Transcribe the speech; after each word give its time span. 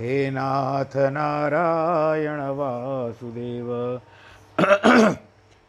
हे 0.00 0.30
नाथ 0.30 0.96
नारायण 0.96 2.40
वासुदेव। 2.40 4.00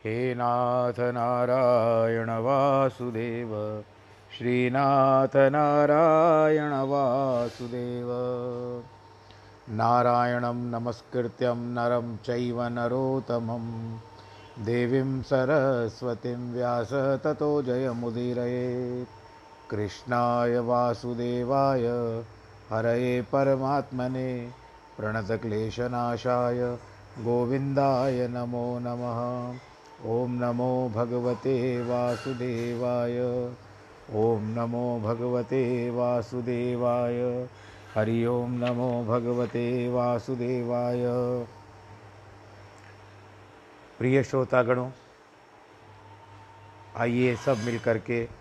हे 0.06 0.34
नाथ 0.34 1.00
नारायण 1.00 2.30
वासुदेव। 2.30 3.84
श्रीनाथ 4.38 5.36
नारायण 5.36 6.72
वासुदेव। 6.72 8.08
नारायणं 9.70 10.56
नमस्कृत्यं 10.56 11.56
नरं 11.56 12.18
चैव 12.18 12.64
नरोत्तमं। 12.64 13.98
देवीं 14.66 15.22
सरस्वतीं 15.22 16.54
व्यास 16.54 16.94
ततो 16.94 17.62
जयमुदीरयेत् 17.62 19.10
कृष्णाय 19.72 20.60
वासुदेवाय 20.60 21.88
हरये 22.72 23.22
परमात्मने 23.22 24.50
प्रणतक्लेशनाशाय 24.98 26.60
गोविन्दाय 27.20 28.28
नमो 28.28 28.80
नमः। 28.80 29.20
ॐ 30.10 30.30
नमो 30.30 30.90
भगवते 30.96 31.56
वासुदेवाय। 31.82 33.20
ॐ 34.16 34.48
नमो 34.58 35.00
भगवते 35.00 35.90
वासुदेवाय। 35.90 37.20
हरि 37.96 38.26
ओं 38.26 38.48
नमो 38.50 38.90
भगवते 39.06 39.64
वासुदेवाय। 39.90 41.06
प्रिय 44.00 44.24
श्रोतागणों, 44.24 44.90
आइए 46.98 47.36
सब 47.36 47.58
मिल 47.58 47.80
करके 47.80 48.41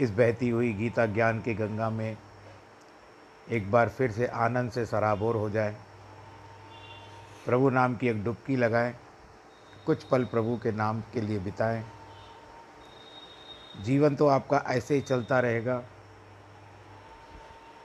इस 0.00 0.10
बहती 0.10 0.48
हुई 0.48 0.72
गीता 0.72 1.06
ज्ञान 1.06 1.40
की 1.40 1.54
गंगा 1.54 1.90
में 1.90 2.16
एक 3.50 3.70
बार 3.70 3.88
फिर 3.88 4.12
से 4.12 4.26
आनंद 4.26 4.72
से 4.72 4.86
सराबोर 4.86 5.36
हो 5.36 5.50
जाए। 5.50 5.76
प्रभु 7.46 7.70
नाम 7.70 7.96
की 7.96 8.08
एक 8.08 8.24
डुबकी 8.24 8.56
लगाएँ, 8.56 8.94
कुछ 9.86 10.02
पल 10.02 10.24
प्रभु 10.24 10.60
के 10.62 10.72
नाम 10.72 11.00
के 11.00 11.20
लिए 11.20 11.38
बिताएँ। 11.38 11.84
जीवन 13.82 14.16
तो 14.16 14.26
आपका 14.26 14.64
ऐसे 14.66 14.94
ही 14.94 15.00
चलता 15.00 15.40
रहेगा। 15.40 15.82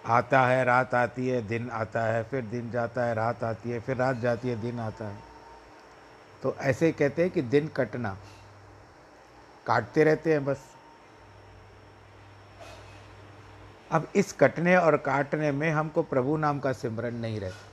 आता 0.05 0.41
है, 0.41 0.63
रात 0.63 0.95
आती 0.95 1.27
है, 1.27 1.47
दिन 1.47 1.69
आता 1.69 2.03
है, 2.03 2.23
फिर 2.23 2.45
दिन 2.45 2.71
जाता 2.71 3.03
है, 3.03 3.13
रात 3.13 3.43
आती 3.43 3.69
है, 3.69 3.79
फिर 3.79 3.97
रात 3.97 4.17
जाती 4.17 4.49
है, 4.49 4.61
दिन 4.61 4.79
आता 4.79 5.07
है। 5.07 5.17
तो 6.43 6.55
ऐसे 6.55 6.91
कहते 6.91 7.21
हैं 7.21 7.31
कि 7.31 7.41
दिन 7.41 7.67
कटना। 7.67 8.17
काटते 9.65 10.03
रहते 10.03 10.33
हैं 10.33 10.45
बस। 10.45 10.68
अब 13.91 14.07
इस 14.15 14.31
कटने 14.33 14.75
और 14.77 14.97
काटने 14.97 15.51
में 15.51 15.69
हमको 15.71 16.01
प्रभु 16.03 16.37
नाम 16.37 16.59
का 16.59 16.71
सिमरन 16.73 17.15
नहीं 17.15 17.39
रहता। 17.39 17.67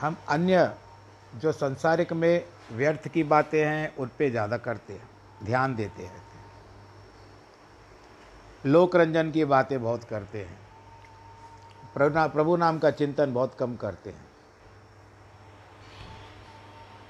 हम 0.00 0.16
अन्य 0.28 0.72
जो 1.34 1.52
संसारिक 1.52 2.12
में 2.12 2.44
व्यर्थ 2.72 3.08
की 3.08 3.22
बातें 3.24 3.64
हैं, 3.64 3.96
उन 3.96 4.10
पे 4.18 4.30
ज़्यादा 4.30 4.56
करते 4.56 4.92
हैं, 4.92 5.08
ध्यान 5.44 5.74
देते 5.74 6.02
रहते 6.02 6.16
हैं। 6.16 6.44
लोक 8.64 8.96
रंजन 8.96 9.30
की 9.30 9.44
बातें 9.44 9.82
बहुत 9.82 10.04
करते 10.04 10.38
हैं। 10.38 10.58
प्रभु 11.94 12.56
नाम 12.56 12.78
का 12.78 12.90
चिंतन 12.92 13.32
बहुत 13.34 13.56
कम 13.58 13.76
करते 13.76 14.10
हैं। 14.10 14.24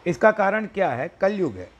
इसका 0.06 0.30
कारण 0.32 0.66
क्या 0.66 0.91
है? 0.91 1.08
कलयुग 1.20 1.56
है। 1.56 1.70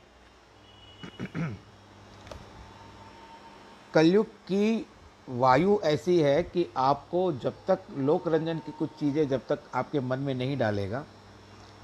कलयुग 3.93 4.25
की 4.47 4.85
वायु 5.29 5.77
ऐसी 5.85 6.19
है 6.19 6.41
कि 6.43 6.65
आपको 6.77 7.31
जब 7.33 7.53
तक 7.67 7.85
लोक 7.99 8.27
रंजन 8.27 8.57
की 8.57 8.71
कुछ 8.71 8.89
चीज़ें 8.99 9.27
जब 9.27 9.41
तक 9.49 9.63
आपके 9.75 9.99
मन 10.01 10.19
में 10.19 10.33
नहीं 10.35 10.57
डालेगा, 10.57 11.03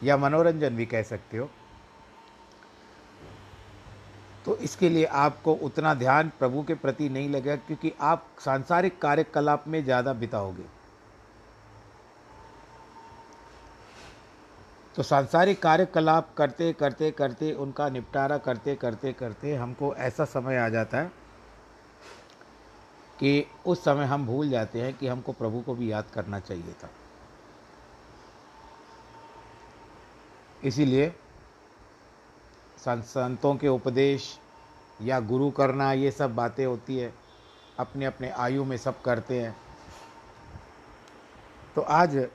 या 0.03 0.17
मनोरंजन 0.17 0.75
भी 0.75 0.85
कह 0.85 1.03
सकते 1.03 1.37
हो 1.37 1.49
तो 4.45 4.55
इसके 4.57 4.89
लिए 4.89 5.05
आपको 5.05 5.53
उतना 5.63 5.93
ध्यान 5.93 6.31
प्रभु 6.39 6.63
के 6.63 6.75
प्रति 6.75 7.09
नहीं 7.09 7.29
लगेगा, 7.29 7.55
क्योंकि 7.57 7.91
आप 8.01 8.25
सांसारिक 8.39 8.99
कार्यकलाप 9.01 9.67
में 9.67 9.83
ज़्यादा 9.83 10.13
बिताओगे। 10.15 10.63
तो 14.95 15.03
सांसारिक 15.03 15.61
कार्यकलाप 15.63 16.33
करते 16.37 16.71
करते 16.73 17.11
करते 17.11 17.51
उनका 17.55 17.89
निपटारा 17.89 18.37
करते 18.39 18.75
करते 18.75 19.13
करते 19.13 19.55
हमको 19.55 19.93
ऐसा 19.97 20.25
समय 20.27 20.57
आ 20.57 20.67
जाता 20.69 20.97
है 20.97 21.11
कि 23.19 23.45
उस 23.65 23.83
समय 23.83 24.05
हम 24.05 24.25
भूल 24.25 24.49
जाते 24.49 24.81
हैं 24.81 24.93
कि 24.93 25.07
हमको 25.07 25.31
प्रभु 25.31 25.61
को 25.61 25.75
भी 25.75 25.91
याद 25.91 26.05
करना 26.13 26.39
चाहिए 26.39 26.73
था। 26.73 26.89
इसीलिए 30.63 31.15
संतों 32.79 33.55
के 33.55 33.67
उपदेश 33.67 34.39
या 35.01 35.19
गुरु 35.19 35.51
करना, 35.51 35.93
ये 35.93 36.11
सब 36.11 36.35
बातें 36.35 36.65
होती 36.65 36.97
है। 36.97 37.13
अपने 37.79 38.05
अपने 38.05 38.29
आयु 38.29 38.63
में 38.63 38.77
सब 38.77 39.01
करते 39.01 39.41
हैं। 39.41 39.55
तो 41.75 41.81
आज 41.81 42.27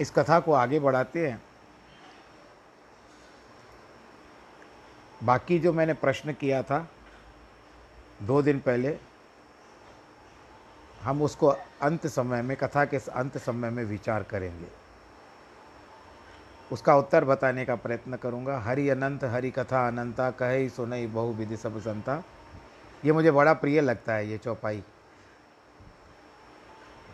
इस 0.00 0.10
कथा 0.10 0.40
को 0.40 0.52
आगे 0.52 0.80
बढ़ाते 0.80 1.28
हैं। 1.28 1.42
बाकी 5.22 5.58
जो 5.58 5.72
मैंने 5.72 5.94
प्रश्न 5.94 6.32
किया 6.32 6.62
था 6.62 6.88
दो 8.22 8.42
दिन 8.42 8.60
पहले 8.60 8.98
हम 11.02 11.22
उसको 11.22 11.46
अंत 11.82 12.06
समय 12.06 12.42
में, 12.42 12.56
कथा 12.56 12.84
के 12.84 12.96
अंत 12.96 13.38
समय 13.38 13.70
में 13.70 13.84
विचार 13.84 14.22
करेंगे। 14.22 14.66
उसका 16.72 16.96
उत्तर 16.96 17.24
बताने 17.24 17.64
का 17.64 17.74
प्रयत्न 17.74 18.16
करूँगा। 18.16 18.58
हरि 18.58 18.88
अनंत, 18.88 19.24
हरि 19.24 19.50
कथा 19.50 19.88
अनंता, 19.88 20.30
कहे 20.30 20.68
सुनई 20.68 21.06
बहु 21.06 21.32
विधि 21.32 21.56
सब 21.56 21.80
संता। 21.80 22.24
ये 23.04 23.12
मुझे 23.12 23.30
बड़ा 23.30 23.52
प्रिय 23.52 23.80
लगता 23.80 24.12
है 24.12 24.28
ये 24.28 24.38
चौपाई। 24.38 24.84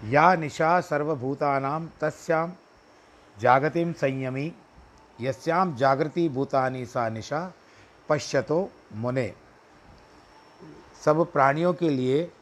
या 0.04 0.34
निशा 0.34 0.80
सर्वभूतानाम 0.80 1.88
तस्याम 2.00 2.52
जागतिम 3.38 3.92
संयमी 3.92 4.52
यस्याम 5.20 5.76
जागृति 5.76 6.28
भूतानी 6.28 6.86
सा 6.86 7.08
निशा 7.08 7.52
पश्यतो 8.08 8.70
मुने। 8.92 9.34
सब 11.04 11.32
प्राणियों 11.32 11.72
के 11.74 11.88
लिए 11.88 12.32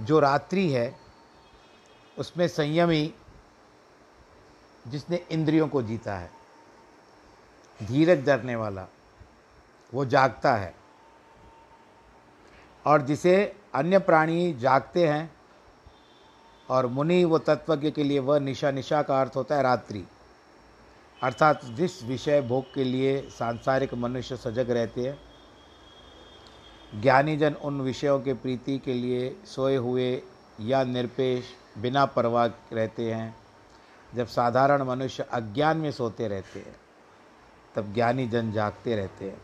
जो 0.00 0.20
रात्रि 0.20 0.68
है, 0.68 0.96
उसमें 2.18 2.48
संयमी 2.48 3.14
जिसने 4.88 5.16
इंद्रियों 5.30 5.68
को 5.68 5.82
जीता 5.82 6.16
है, 6.16 6.30
धीरज 7.82 8.24
धरने 8.24 8.56
वाला, 8.56 8.86
वो 9.94 10.04
जागता 10.04 10.54
है। 10.54 10.74
और 12.86 13.02
जिसे 13.02 13.56
अन्य 13.74 13.98
प्राणी 13.98 14.52
जागते 14.52 15.08
हैं, 15.08 15.36
और 16.70 16.86
मुनि 16.86 17.24
वो 17.24 17.38
तत्वज्ञ 17.38 17.90
के 17.90 18.04
लिए 18.04 18.18
वह 18.18 18.38
निशा 18.38 18.70
निशा 18.70 19.02
का 19.02 19.20
अर्थ 19.20 19.36
होता 19.36 19.56
है 19.56 19.62
रात्रि। 19.62 20.04
अर्थात 21.22 21.64
जिस 21.64 22.02
विषय 22.02 22.40
भोग 22.40 22.74
के 22.74 22.84
लिए 22.84 23.22
सांसारिक 23.22 23.94
मनुष्य 23.94 24.36
सजग 24.36 24.70
रहते 24.70 25.00
हैं, 25.00 25.20
ज्ञानीजन 27.02 27.54
उन 27.54 27.80
विषयों 27.80 28.20
के 28.20 28.34
प्रीति 28.34 28.78
के 28.78 28.94
लिए 28.94 29.36
सोए 29.44 29.76
हुए 29.76 30.22
या 30.60 30.84
निरपेश 30.84 31.44
बिना 31.78 32.06
परवाह 32.06 32.46
रहते 32.46 33.12
हैं। 33.12 33.36
जब 34.14 34.26
साधारण 34.26 34.82
मनुष्य 34.82 35.22
अज्ञान 35.22 35.76
में 35.76 35.92
सोते 35.92 36.28
रहते 36.28 36.60
हैं, 36.60 36.76
तब 37.74 37.94
ज्ञानी 37.94 38.28
जन 38.28 38.52
जागते 38.52 38.96
रहते 38.96 39.24
हैं। 39.24 39.42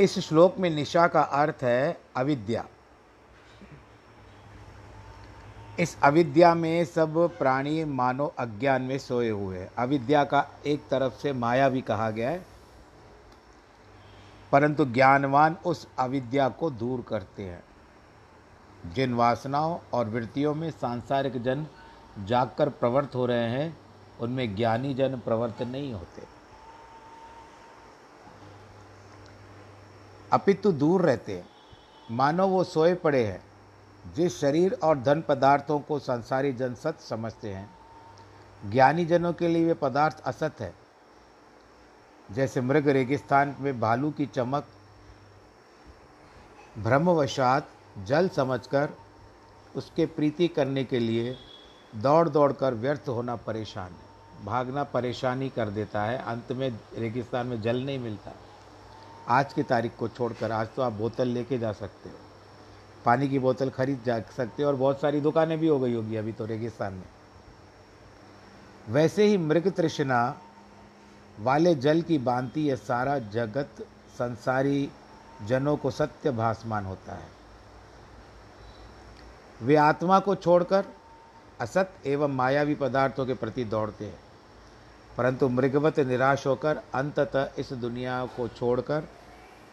इस 0.00 0.18
श्लोक 0.18 0.58
में 0.58 0.70
निशा 0.70 1.06
का 1.06 1.22
अर्थ 1.22 1.56
है 1.62 2.00
अविद्या। 2.16 2.66
इस 5.78 5.96
अविद्या 6.02 6.54
में 6.54 6.84
सब 6.84 7.36
प्राणी 7.38 7.84
मानो 7.84 8.26
अज्ञान 8.38 8.82
में 8.82 8.98
सोए 8.98 9.28
हुए 9.30 9.58
हैं। 9.58 9.70
अविद्या 9.78 10.24
का 10.24 10.46
एक 10.66 10.88
तरफ़ 10.88 11.14
से 11.14 11.32
माया 11.32 11.68
भी 11.68 11.80
कहा 11.80 12.10
गया 12.10 12.30
है, 12.30 12.46
परंतु 14.52 14.84
ज्ञानवान 14.84 15.56
उस 15.66 15.86
अविद्या 15.98 16.48
को 16.48 16.70
दूर 16.70 17.04
करते 17.08 17.42
हैं। 17.42 17.64
जिन 18.94 19.14
वासनाओं 19.14 19.78
और 19.92 20.08
वृत्तियों 20.08 20.54
में 20.54 20.70
सांसारिक 20.70 21.42
जन 21.42 21.66
जागकर 22.24 22.68
प्रवृत्त 22.68 23.14
हो 23.14 23.26
रहे 23.26 23.48
हैं, 23.48 23.76
उनमें 24.20 24.56
ज्ञानी 24.56 24.94
जन 24.94 25.16
प्रवृत्त 25.18 25.62
नहीं 25.62 25.92
होते। 25.92 26.22
अपितु 30.32 30.72
दूर 30.72 31.02
रहते 31.02 31.36
हैं। 31.36 31.48
मानो 32.10 32.46
वो 32.46 32.64
सोए 32.64 32.94
पड़े 32.94 33.26
हैं। 33.26 33.47
जिस 34.16 34.40
शरीर 34.40 34.78
और 34.82 34.98
धन 34.98 35.22
पदार्थों 35.28 35.78
को 35.80 35.98
संसारी 35.98 36.52
जन 36.52 36.74
सत 36.74 37.00
समझते 37.00 37.52
हैं 37.54 37.68
ज्ञानी 38.62 39.04
जनों 39.06 39.32
के 39.32 39.48
लिए 39.48 39.66
वे 39.66 39.74
पदार्थ 39.74 40.20
असत 40.20 40.60
है। 40.60 40.72
जैसे 42.28 42.60
मृग 42.60 42.88
रेगिस्तान 42.88 43.54
में 43.60 43.78
भालू 43.80 44.10
की 44.10 44.26
चमक 44.26 44.66
भ्रमवशात 46.78 47.68
जल 48.06 48.28
समझकर 48.28 48.88
उसके 49.76 50.06
प्रीति 50.06 50.48
करने 50.48 50.84
के 50.84 50.98
लिए 50.98 51.36
दौड़ 51.96 52.28
दौड़ 52.28 52.52
कर 52.52 52.74
व्यर्थ 52.74 53.08
होना 53.08 53.36
परेशान 53.36 53.92
है। 53.92 54.44
भागना 54.44 54.84
परेशानी 54.84 55.48
कर 55.48 55.70
देता 55.70 56.02
है, 56.02 56.18
अंत 56.18 56.52
में 56.52 56.78
रेगिस्तान 56.98 57.46
में 57.46 57.60
जल 57.60 57.84
नहीं 57.84 57.98
मिलता। 57.98 58.32
आज 59.28 59.52
की 59.52 59.62
तारीख 59.62 59.96
को 59.96 60.08
छोड़कर 60.08 60.52
आज 60.52 60.68
तो 60.76 60.82
आप 60.82 60.92
बोतल 60.92 61.28
लेके 61.28 61.58
जा 61.58 61.72
सकते 61.72 62.08
हो। 62.08 62.16
पानी 63.08 63.28
की 63.28 63.38
बोतल 63.38 63.70
खरीद 63.70 64.02
जा 64.06 64.18
सकते 64.36 64.64
और 64.64 64.76
बहुत 64.76 65.00
सारी 65.00 65.20
दुकानें 65.20 65.58
भी 65.58 65.68
हो 65.68 65.78
गई 65.80 65.94
होगी 65.94 66.16
अभी 66.16 66.32
तो 66.32 66.46
रेगिस्तान 66.46 66.92
में। 66.92 67.04
वैसे 68.88 69.24
ही 69.24 69.36
मृग 69.38 69.70
तृष्णा 69.72 70.20
वाले 71.38 71.74
जल 71.76 72.02
की 72.02 72.18
बांति 72.20 72.68
यह 72.68 72.76
सारा 72.76 73.18
जगत 73.32 73.82
संसारी 74.18 74.90
जनों 75.46 75.76
को 75.76 75.90
सत्य 75.90 76.30
भासमान 76.32 76.84
होता 76.84 77.14
है। 77.14 77.26
वे 79.60 79.76
आत्मा 79.76 80.18
को 80.18 80.34
छोड़कर 80.36 80.84
असत 81.60 81.92
एवं 82.06 82.34
मायावी 82.34 82.74
पदार्थों 82.74 83.26
के 83.26 83.34
प्रति 83.34 83.64
दौड़ते 83.64 84.04
हैं, 84.04 84.18
परंतु 85.16 85.48
मृगवत 85.48 85.98
निराश 86.00 86.46
होकर 86.46 86.80
अंततः 86.94 87.50
इस 87.58 87.72
दुनिया 87.74 88.24
को 88.36 88.48
छोड़कर 88.48 89.08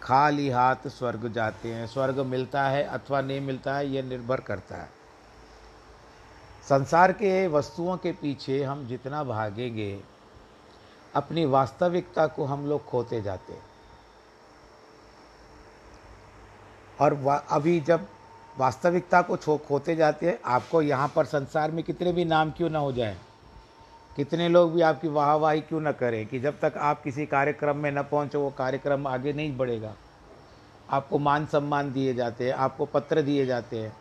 खाली 0.01 0.49
हाथ 0.49 0.87
स्वर्ग 0.87 1.27
जाते 1.33 1.73
हैं। 1.73 1.87
स्वर्ग 1.87 2.19
मिलता 2.19 2.63
है 2.63 2.83
अथवा 2.83 3.21
नहीं 3.21 3.41
मिलता 3.41 3.75
है 3.75 3.87
यह 3.87 4.03
निर्भर 4.03 4.39
करता 4.39 4.75
है। 4.75 4.89
संसार 6.69 7.11
के 7.11 7.47
वस्तुओं 7.47 7.97
के 7.97 8.11
पीछे 8.11 8.63
हम 8.63 8.87
जितना 8.87 9.23
भागेंगे, 9.23 10.01
अपनी 11.15 11.45
वास्तविकता 11.45 12.27
को 12.27 12.45
हम 12.45 12.65
लोग 12.65 12.85
खोते 12.85 13.21
जाते 13.21 13.53
हैं। 13.53 13.63
और 17.01 17.43
अभी 17.49 17.79
जब 17.79 18.07
वास्तविकता 18.57 19.21
को 19.21 19.57
खोते 19.59 19.95
जाते 19.95 20.25
हैं, 20.25 20.39
आपको 20.45 20.81
यहाँ 20.81 21.11
पर 21.15 21.25
संसार 21.25 21.71
में 21.71 21.83
कितने 21.83 22.11
भी 22.11 22.25
नाम 22.25 22.51
क्यों 22.51 22.69
ना 22.69 22.79
हो 22.79 22.91
जाए 22.91 23.17
कितने 24.15 24.49
लोग 24.49 24.73
भी 24.73 24.81
आपकी 24.81 25.07
वाहवाही 25.07 25.61
क्यों 25.61 25.81
ना 25.81 25.91
करें 25.91 26.27
कि 26.27 26.39
जब 26.39 26.59
तक 26.59 26.73
आप 26.77 27.03
किसी 27.03 27.25
कार्यक्रम 27.25 27.77
में 27.77 27.91
न 27.91 28.03
पहुँचो, 28.03 28.41
वो 28.41 28.49
कार्यक्रम 28.49 29.07
आगे 29.07 29.33
नहीं 29.33 29.57
बढ़ेगा। 29.57 29.95
आपको 30.89 31.19
मान 31.19 31.45
सम्मान 31.45 31.93
दिए 31.93 32.13
जाते 32.13 32.47
हैं, 32.47 32.53
आपको 32.53 32.85
पत्र 32.85 33.21
दिए 33.21 33.45
जाते 33.45 33.79
हैं। 33.79 33.97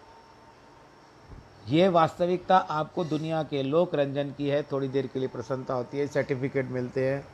ये 1.69 1.89
वास्तविकता 1.89 2.57
आपको 2.57 3.05
दुनिया 3.05 3.43
के 3.43 3.63
लोक 3.63 3.95
रंजन 3.95 4.31
की 4.31 4.49
है। 4.49 4.63
थोड़ी 4.63 4.89
देर 4.89 5.07
के 5.07 5.19
लिए 5.19 5.29
प्रसन्नता 5.29 5.75
होती 5.75 5.99
है, 5.99 6.07
सर्टिफिकेट 6.07 6.67
मिलते 6.67 7.11
हैं 7.11 7.29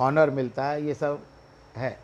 ऑनर 0.00 0.30
मिलता 0.30 0.64
है, 0.64 0.86
ये 0.86 0.94
सब 0.94 1.22
है। 1.76 1.98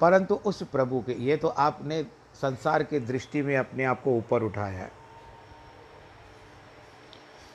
परंतु 0.00 0.34
उस 0.34 0.62
प्रभु 0.62 1.00
के, 1.06 1.12
ये 1.12 1.36
तो 1.36 1.48
आपने 1.48 2.02
संसार 2.34 2.82
के 2.82 3.00
दृष्टि 3.00 3.42
में 3.42 3.56
अपने 3.56 3.84
आप 3.84 4.02
को 4.02 4.10
ऊपर 4.10 4.42
उठाया 4.42 4.78
है। 4.78 4.92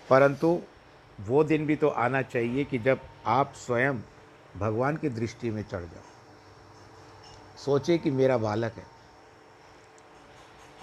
परंतु 0.09 0.61
वो 1.27 1.43
दिन 1.43 1.65
भी 1.65 1.75
तो 1.75 1.89
आना 1.89 2.21
चाहिए 2.21 2.63
कि 2.63 2.77
जब 2.77 2.99
आप 3.25 3.53
स्वयं 3.53 3.99
भगवान 4.57 4.97
की 4.97 5.09
दृष्टि 5.09 5.49
में 5.49 5.63
चढ़ 5.63 5.81
जाओ। 5.81 6.03
सोचे 7.57 7.97
कि 7.97 8.11
मेरा 8.11 8.37
बालक 8.37 8.73
है। 8.73 8.83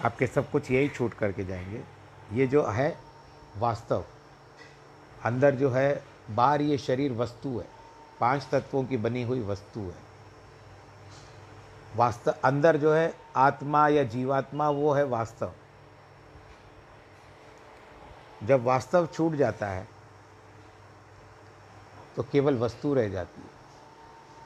आपके 0.05 0.27
सब 0.27 0.51
कुछ 0.51 0.71
यही 0.71 0.89
छूट 0.89 1.13
करके 1.13 1.45
जाएँगे। 1.45 1.83
ये 2.33 2.47
जो 2.47 2.65
है 2.65 2.97
वास्तव। 3.57 4.05
अंदर 5.23 5.55
जो 5.55 5.69
है 5.69 6.03
बाहर 6.31 6.61
ये 6.61 6.77
शरीर 6.77 7.11
वस्तु 7.11 7.59
है। 7.59 7.67
पाँच 8.19 8.47
तत्वों 8.51 8.83
की 8.83 8.97
बनी 8.97 9.23
हुई 9.23 9.41
वस्तु 9.41 9.79
है। 9.79 10.09
वास्तव, 11.95 12.35
अंदर 12.43 12.77
जो 12.77 12.93
है 12.93 13.13
आत्मा 13.35 13.87
या 13.87 14.03
जीवात्मा 14.03 14.69
वो 14.69 14.93
है 14.93 15.03
वास्तव। 15.03 15.53
जब 18.43 18.63
वास्तव 18.63 19.07
छूट 19.07 19.33
जाता 19.33 19.67
है 19.67 19.98
तो 22.15 22.23
केवल 22.23 22.57
वस्तु 22.57 22.93
रह 22.93 23.09
जाती 23.09 23.41
है। 23.41 23.59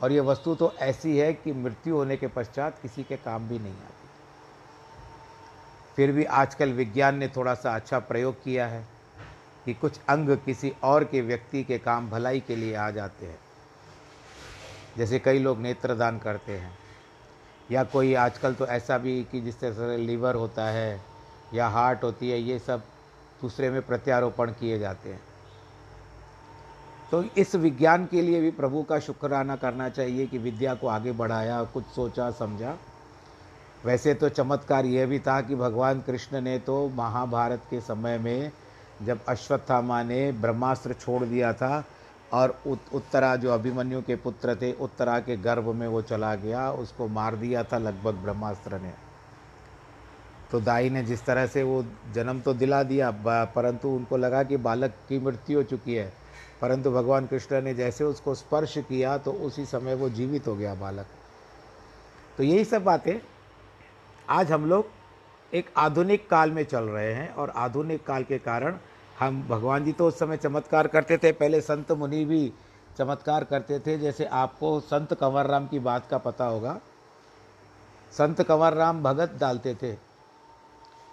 और 0.04 0.12
ये 0.12 0.20
वस्तु 0.20 0.56
तो 0.56 0.74
ऐसी 0.80 1.18
है 1.18 1.34
कि 1.34 1.52
मृत्यु 1.52 1.96
होने 1.96 2.18
के 2.18 2.28
पश्चात 2.28 2.80
किसी 2.82 3.04
के 3.04 3.18
काम 3.18 3.48
भी 3.48 3.60
नहीं 3.60 3.74
आती। 3.74 4.10
फिर 5.96 6.12
भी 6.12 6.24
आजकल 6.24 6.74
विज्ञान 6.74 7.16
ने 7.16 7.28
थोड़ा 7.28 7.54
सा 7.54 7.76
अच्छा 7.76 8.00
प्रयोग 8.00 8.44
किया 8.44 8.68
है 8.68 8.88
कि 9.66 9.74
कुछ 9.74 10.00
अंग 10.10 10.30
किसी 10.30 10.74
और 10.84 11.04
के 11.04 11.22
व्यक्ति 11.22 11.64
के 11.64 11.78
काम 11.78 12.10
भलाई 12.10 12.40
के 12.40 12.56
लिए 12.56 12.76
आ 12.76 12.92
जाते 12.92 13.26
हैं। 13.26 13.40
जैसे 14.98 15.20
कई 15.20 15.40
लोग 15.40 15.60
नेत्रदान 15.60 16.20
करते 16.20 16.58
हैं। 16.58 16.78
या 17.72 17.84
कोई 17.84 18.14
आजकल 18.14 18.54
तो 18.54 18.68
ऐसा 18.68 18.98
भी 18.98 19.24
कि 19.24 19.42
जिस 19.42 19.60
तरह 19.60 19.74
से 19.74 19.98
लीवर 19.98 20.36
होता 20.36 20.66
है 20.66 21.02
या 21.54 21.68
हार्ट 21.68 22.04
होती 22.04 22.32
है, 22.32 22.40
ये 22.40 22.60
सब 22.60 22.80
दूसरे 23.42 23.70
में 23.70 23.82
प्रत्यारोपण 23.82 24.52
किए 24.52 24.80
जाते 24.80 25.10
हैं। 25.10 25.22
तो 27.14 27.24
इस 27.38 27.54
विज्ञान 27.56 28.06
के 28.06 28.22
लिए 28.22 28.40
भी 28.42 28.50
प्रभु 28.52 28.82
का 28.84 28.98
शुक्राना 29.00 29.56
करना 29.56 29.88
चाहिए 29.90 30.26
कि 30.28 30.38
विद्या 30.38 30.74
को 30.76 30.88
आगे 30.88 31.12
बढ़ाया 31.12 31.62
कुछ 31.64 31.84
सोचा 31.86 32.30
समझा। 32.32 32.74
वैसे 33.86 34.14
तो 34.14 34.30
चमत्कार 34.30 34.86
यह 34.86 35.06
भी 35.06 35.20
था 35.20 35.40
कि 35.42 35.56
भगवान 35.56 36.02
कृष्ण 36.02 36.42
ने 36.42 36.58
तो 36.60 36.88
महाभारत 36.90 37.68
के 37.70 37.82
समय 37.82 38.18
में 38.18 38.52
जब 39.02 39.20
अश्वत्थामा 39.30 40.02
ने 40.04 40.32
ब्रह्मास्त्र 40.32 40.94
छोड़ 40.94 41.24
दिया 41.24 41.52
था 41.54 41.84
और 42.34 42.58
उत, 42.68 42.80
उत्तरा 42.94 43.36
जो 43.36 43.52
अभिमन्यु 43.52 44.02
के 44.02 44.16
पुत्र 44.16 44.56
थे 44.56 44.72
उत्तरा 44.74 45.20
के 45.20 45.38
गर्भ 45.38 45.68
में 45.76 45.88
वो 45.88 46.02
चला 46.02 46.34
गया 46.36 46.70
उसको 46.72 47.08
मार 47.10 47.36
दिया 47.36 47.64
था 47.64 47.78
लगभग 47.78 48.24
ब्रह्मास्त्र 48.24 48.80
ने। 48.80 48.94
तो 50.52 50.62
दाई 50.62 50.90
ने 50.90 51.04
जिस 51.04 51.26
तरह 51.26 51.48
से 51.48 51.64
वो 51.64 51.84
जन्म 52.14 52.40
तो 52.40 52.54
दिला 52.56 52.84
दिया 52.84 53.12
परंतु 53.28 53.90
उनको 53.90 54.18
लगा 54.18 54.44
कि 54.44 54.58
बालक 54.58 54.98
की 55.10 55.20
मृत्यु 55.20 55.58
हो 55.58 55.64
चुकी 55.64 55.94
है। 55.94 56.12
परंतु 56.64 56.92
भगवान 56.92 57.26
कृष्ण 57.28 57.62
ने 57.62 57.74
जैसे 57.74 58.04
उसको 58.04 58.34
स्पर्श 58.36 58.78
किया 58.80 59.18
तो 59.18 59.32
उसी 59.46 59.66
समय 59.66 59.96
वो 59.96 60.10
जीवित 60.10 60.48
हो 60.48 60.56
गया 60.56 60.74
बालक। 60.76 61.06
तो 62.38 62.44
यही 62.44 62.64
सब 62.66 62.84
बातें 62.84 63.20
आज 64.30 64.52
हम 64.52 64.66
लोग 64.66 64.86
एक 65.54 65.70
आधुनिक 65.78 66.30
काल 66.30 66.52
में 66.52 66.64
चल 66.64 66.84
रहे 66.84 67.14
हैं 67.14 67.30
और 67.30 67.50
आधुनिक 67.56 68.06
काल 68.06 68.24
के 68.24 68.38
कारण 68.38 68.78
हम 69.20 69.42
भगवान 69.50 69.84
जी 69.86 69.92
तो 69.92 70.08
उस 70.08 70.20
समय 70.20 70.38
चमत्कार 70.38 70.88
करते 70.88 71.18
थे, 71.18 71.32
पहले 71.32 71.62
संत 71.62 71.92
मुनि 71.92 72.24
भी 72.26 72.52
चमत्कार 72.98 73.44
करते 73.44 73.80
थे। 73.80 73.98
जैसे 73.98 74.26
आपको 74.26 74.80
संत 74.80 75.14
कंवर 75.14 75.46
राम 75.46 75.68
की 75.68 75.80
बात 75.82 76.08
का 76.10 76.18
पता 76.20 76.46
होगा, 76.46 76.80
संत 78.14 78.42
कंवर 78.42 78.74
राम 78.74 79.04
भगत 79.04 79.38
डालते 79.40 79.76
थे। 79.76 79.94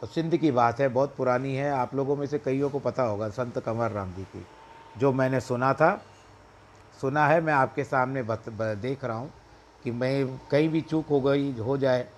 सिंध 0.04 0.36
की 0.36 0.50
बात 0.52 0.80
है, 0.80 0.88
बहुत 0.88 1.14
पुरानी 1.16 1.54
है, 1.56 1.70
आप 1.72 1.94
लोगों 1.94 2.16
में 2.16 2.26
से 2.26 2.38
कईयों 2.38 2.70
को 2.70 2.78
पता 2.78 3.02
होगा 3.02 3.28
संत 3.30 3.58
कंवर 3.58 3.90
राम 3.90 4.12
जी 4.12 4.24
की। 4.24 4.46
जो 4.98 5.12
मैंने 5.12 5.40
सुना 5.40 5.72
था 5.74 6.04
सुना 7.00 7.26
है 7.26 7.40
मैं 7.40 7.52
आपके 7.52 7.84
सामने 7.84 8.22
बत, 8.22 8.48
देख 8.50 9.04
रहा 9.04 9.16
हूँ 9.16 9.32
कि 9.84 9.90
मैं 9.90 10.38
कहीं 10.50 10.68
भी 10.68 10.80
चूक 10.80 11.06
हो 11.06 11.20
गई 11.20 11.52
हो 11.52 11.76
जाए 11.78 12.08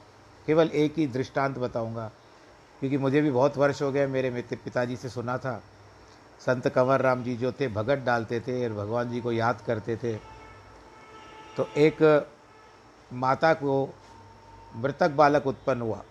केवल 0.47 0.69
एक 0.69 0.95
ही 0.97 1.07
दृष्टांत 1.07 1.59
बताऊँगा। 1.59 2.11
क्योंकि 2.81 2.99
मुझे 2.99 3.21
भी 3.21 3.31
बहुत 3.31 3.57
वर्ष 3.57 3.83
हो 3.83 3.93
गए 3.93 4.07
मेरे 4.07 4.31
मित्र 4.31 4.57
पिताजी 4.57 4.97
से 4.97 5.09
सुना 5.09 5.38
था। 5.38 5.62
संत 6.47 6.69
कंवर 6.69 7.00
राम 7.00 7.23
जी 7.23 7.37
जो 7.37 7.52
थे 7.52 7.69
भगत 7.69 7.99
डालते 7.99 8.41
थे 8.41 8.69
और 8.69 8.75
भगवान 8.75 9.11
जी 9.11 9.21
को 9.21 9.33
याद 9.33 9.61
करते 9.67 9.97
थे। 9.97 10.17
तो 11.57 11.69
एक 11.76 12.29
माता 13.12 13.55
को 13.55 13.95
मृतक 14.76 15.11
बालक 15.11 15.47
उत्पन्न 15.47 15.81
हुआ। 15.81 16.02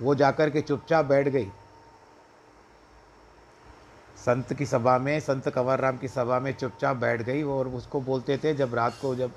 वो 0.00 0.14
जाकर 0.14 0.50
के 0.50 0.60
चुपचाप 0.60 1.04
बैठ 1.04 1.28
गई। 1.28 1.50
संत 4.26 4.52
की 4.52 4.66
सभा 4.66 4.98
में, 4.98 5.20
संत 5.20 5.48
कंवर 5.48 5.78
राम 5.78 5.98
की 5.98 6.08
सभा 6.08 6.40
में 6.40 6.52
चुपचाप 6.52 6.96
बैठ 6.96 7.22
गई 7.22 7.42
और 7.42 7.68
उसको 7.68 8.00
बोलते 8.00 8.38
थे, 8.38 8.54
जब 8.54 8.74
रात 8.74 8.94
को 9.02 9.14
जब 9.14 9.32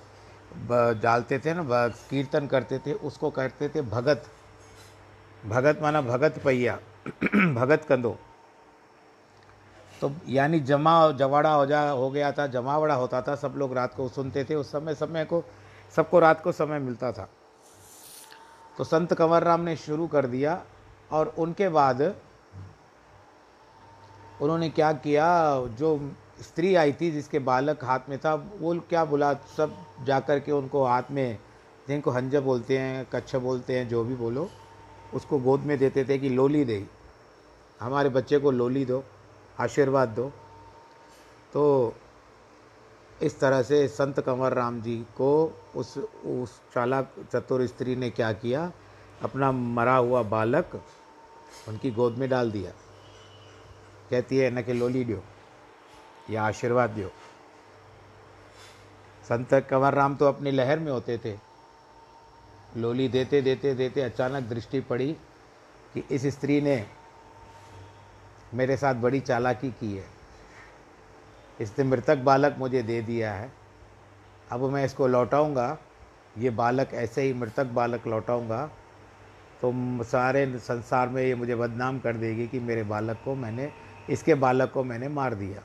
डालते 1.04 1.40
थे 1.40 1.54
ना 1.54 1.88
कीर्तन 1.88 2.48
करते 2.48 2.80
थे, 2.80 2.94
उसको 2.94 3.30
कहते 3.30 3.70
थे, 3.70 3.82
भगत 3.82 4.24
भगत 5.46 5.80
माना 5.82 6.02
भगत 6.02 6.42
पहिया, 6.46 6.80
भगत 7.54 7.86
कंदो। 7.90 8.18
तो 10.02 10.12
यानी 10.28 10.60
जमा, 10.60 11.12
जवाड़ा 11.12 11.54
हो 11.54 11.66
जा, 11.66 11.90
हो 11.90 12.10
गया 12.10 12.32
था, 12.32 12.48
जमावड़ा 12.48 12.96
होता 12.96 13.22
था, 13.22 13.36
सब 13.36 13.54
लोग 13.58 13.74
रात 13.74 13.94
को 13.94 14.10
सुनते 14.10 14.44
थे, 14.44 14.56
उस 14.56 14.72
समय 14.72 14.96
समय 14.96 15.26
को, 15.26 15.44
सबको 15.96 16.20
रात 16.20 16.42
को 16.42 16.52
समय 16.52 16.80
मिलता 16.80 17.12
था। 17.12 17.30
तो 18.78 18.84
संत 18.84 19.14
कंवर 19.14 19.44
राम 19.44 19.62
ने 19.62 19.76
शुरू 19.76 20.08
कर 20.08 20.26
दिया 20.26 20.62
और 21.12 21.36
उनके 21.38 21.70
बाद 21.70 22.16
उन्होंने 24.42 24.70
क्या 24.70 24.92
किया? 24.94 25.28
जो 25.68 26.12
स्त्री 26.42 26.76
आई 26.76 26.92
थी 26.94 27.12
जिसके 27.12 27.40
बालक 27.40 27.84
हाथ 27.84 28.00
में 28.10 28.18
था, 28.20 28.34
वो 28.60 28.80
क्या 28.90 29.06
बोला? 29.06 29.34
सब 29.34 29.76
जा 30.04 30.20
कर 30.20 30.40
के 30.40 30.52
उनको 30.52 30.86
हाथ 30.86 31.04
में 31.12 31.38
जिनको 31.88 32.12
हंज 32.12 32.36
बोलते 32.36 32.78
हैं, 32.78 33.06
कच्छ 33.14 33.36
बोलते 33.36 33.78
हैं, 33.78 33.88
जो 33.90 34.04
भी 34.04 34.16
बोलो, 34.16 34.50
उसको 35.14 35.40
गोद 35.40 35.60
में 35.60 35.78
देते 35.78 36.06
थे 36.06 36.18
कि 36.18 36.30
लोली 36.30 36.66
दे। 36.66 36.86
हमारे 37.82 38.10
बच्चे 38.10 38.40
को 38.40 38.52
लोली 38.52 38.86
दो, 38.86 39.04
आशीर्वाद 39.60 40.10
दो। 40.10 40.32
तो 41.54 41.94
इस 43.22 43.40
तरह 43.40 43.62
से 43.62 43.88
संत 43.88 44.20
कंवर 44.20 44.54
राम 44.54 44.82
जी 44.82 44.98
को 44.98 45.62
उस 45.76 45.98
उस 45.98 46.62
चालाक 46.76 47.14
चतुर 47.34 47.66
स्त्री 47.68 47.96
ने 47.96 48.10
क्या 48.10 48.32
किया? 48.34 48.72
अपना 49.24 49.52
मरा 49.52 49.96
हुआ 49.96 50.24
बालक 50.24 50.82
उनकी 51.68 51.92
गोद 51.92 52.14
में 52.14 52.30
डाल 52.30 52.52
दिया। 52.52 52.72
कहती 54.12 54.38
है 54.38 54.50
न 54.52 54.62
कि 54.62 54.74
लोली 54.74 55.04
दो 55.06 55.22
या 56.30 56.44
आशीर्वाद 56.44 56.90
दो 56.90 57.10
संत 59.24 59.54
कंवर 59.70 59.94
राम 59.94 60.16
तो 60.16 60.26
अपनी 60.26 60.52
लहर 60.52 60.80
में 60.80 60.92
होते 60.92 61.18
थे। 61.18 61.34
लोली 62.78 63.08
देते 63.08 63.42
देते 63.42 63.74
देते 63.74 64.02
अचानक 64.02 64.44
दृष्टि 64.44 64.80
पड़ी 64.80 65.12
कि 65.94 66.04
इस 66.12 66.26
स्त्री 66.28 66.60
ने 66.62 66.86
मेरे 68.54 68.78
साथ 68.78 68.96
बड़ी 68.96 69.20
चालाकी 69.20 69.70
की 69.72 69.96
है। 69.98 70.06
इसने 71.60 71.86
मृतक 71.86 72.18
बालक 72.18 72.56
मुझे 72.60 72.82
दे 72.84 73.02
दिया 73.02 73.34
है। 73.34 73.52
अब 74.52 74.64
मैं 74.64 74.84
इसको 74.86 75.08
लौटाऊँगा। 75.08 75.78
ये 76.38 76.50
बालक 76.50 76.94
ऐसे 76.94 77.22
ही 77.22 77.34
मृतक 77.34 77.66
बालक 77.74 78.08
लौटाऊँगा। 78.08 78.66
तो 79.62 79.72
सारे 80.04 80.46
संसार 80.60 81.10
में 81.10 81.22
ये 81.24 81.36
मुझे 81.36 81.56
बदनाम 81.56 82.00
कर 82.00 82.18
देगी 82.18 82.48
कि 82.48 82.60
मेरे 82.60 82.84
बालक 82.84 83.22
को 83.26 83.36
मैंने 83.36 83.72
इसके 84.10 84.36
बालक 84.36 84.72
को 84.72 84.84
मैंने 84.84 85.08
मार 85.08 85.34
दिया। 85.34 85.64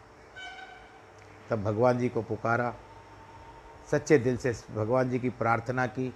तब 1.50 1.62
भगवान 1.62 1.98
जी 1.98 2.08
को 2.08 2.22
पुकारा। 2.22 2.74
सच्चे 3.90 4.18
दिल 4.18 4.36
से 4.36 4.52
भगवान 4.74 5.10
जी 5.10 5.18
की 5.18 5.30
प्रार्थना 5.30 5.86
की। 5.86 6.14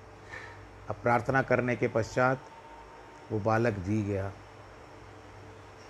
अब 0.91 0.97
प्रार्थना 1.03 1.43
करने 1.43 1.77
के 1.77 1.89
पश्चात 1.89 2.41
वो 3.33 3.41
बालक 3.41 3.75
जी 3.75 4.03
गया। 4.03 4.33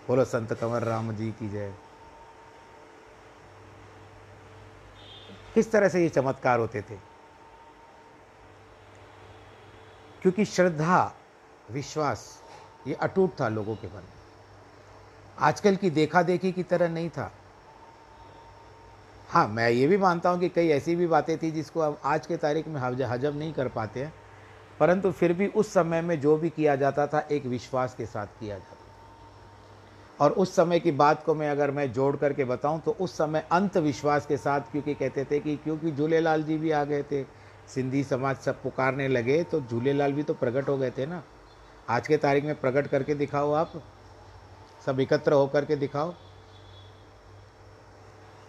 बोलो, 0.09 0.25
संत 0.25 0.55
कंवर 0.55 0.83
राम 0.83 1.13
जी 1.13 1.31
की 1.31 1.49
जय। 1.49 1.75
किस 5.55 5.73
तरह 5.73 5.89
से 5.89 6.03
ये 6.03 6.09
चमत्कार 6.09 6.59
होते 6.59 6.83
थे? 6.83 6.97
क्योंकि 10.23 10.45
श्रद्धा, 10.45 11.15
विश्वास, 11.71 12.43
ये 12.87 12.95
अटूट 12.95 13.41
था 13.41 13.49
लोगों 13.49 13.77
के 13.77 13.87
मन 13.87 14.03
में। 14.03 14.18
आजकल 15.39 15.77
की 15.77 15.91
देखा 15.91 16.23
देखी 16.23 16.53
की 16.53 16.63
तरह 16.63 16.89
नहीं 16.89 17.09
था। 17.11 17.31
हाँ 19.29 19.47
मैं 19.49 19.69
ये 19.71 19.87
भी 19.87 19.97
मानता 19.97 20.31
हूँ 20.31 20.41
कि 20.41 20.49
कई 20.49 20.69
ऐसी 20.71 20.95
भी 20.97 21.07
बातें 21.07 21.37
थी 21.39 21.51
जिसको 21.51 21.81
अब 21.81 22.01
आज 22.05 22.27
के 22.27 22.37
तारीख 22.37 22.69
में 22.69 22.81
हजम 22.81 23.37
नहीं 23.37 23.53
कर 23.53 23.69
पाते 23.69 24.01
हैं, 24.01 24.13
परंतु 24.81 25.11
फिर 25.13 25.33
भी 25.33 25.47
उस 25.47 25.73
समय 25.73 26.03
में 26.03 26.21
जो 26.21 26.37
भी 26.37 26.51
किया 26.51 26.77
जाता 26.77 27.07
था, 27.07 27.21
एक 27.21 27.47
विश्वास 27.47 27.95
के 27.95 28.07
साथ 28.07 28.27
किया 28.41 28.57
जाता 28.57 28.73
था। 28.73 28.77
और 30.21 30.33
उस 30.33 30.55
समय 30.57 30.81
की 30.81 30.93
बात 30.93 31.23
को 31.25 31.35
मैं 31.35 31.51
अगर 31.51 31.71
मैं 31.71 31.93
जोड़ 31.93 32.17
करके 32.17 32.45
बताऊँ 32.45 32.81
तो 32.81 32.97
उस 33.01 33.17
समय 33.17 33.47
अंत 33.53 33.77
विश्वास 33.79 34.27
के 34.27 34.37
साथ, 34.37 34.61
क्योंकि 34.73 34.95
कहते 34.95 35.25
थे 35.25 35.41
कि 35.41 35.57
क्योंकि 35.57 35.93
झूलेलाल 35.93 36.43
जी 36.43 36.57
भी 36.59 36.71
आ 36.71 36.83
गए 36.85 37.03
थे, 37.03 37.23
सिंधी 37.69 38.03
समाज 38.05 38.37
सब 38.37 38.63
पुकारने 38.63 39.09
लगे 39.09 39.43
तो 39.45 39.61
झूलेलाल 39.61 40.13
भी 40.13 40.23
तो 40.23 40.35
प्रकट 40.35 40.69
हो 40.69 40.77
गए 40.79 40.91
थे 40.91 41.07
ना। 41.07 41.23
आज 41.89 42.09
के 42.09 42.17
तारीख 42.17 42.45
में 42.45 42.55
प्रकट 42.57 42.87
करके 42.87 43.15
दिखाओ 43.15 43.53
आप। 43.53 43.73
सब 44.89 45.01
एकत्र 45.01 45.33
होकर 45.33 45.65
के 45.65 45.77
दिखाओ। 45.77 46.15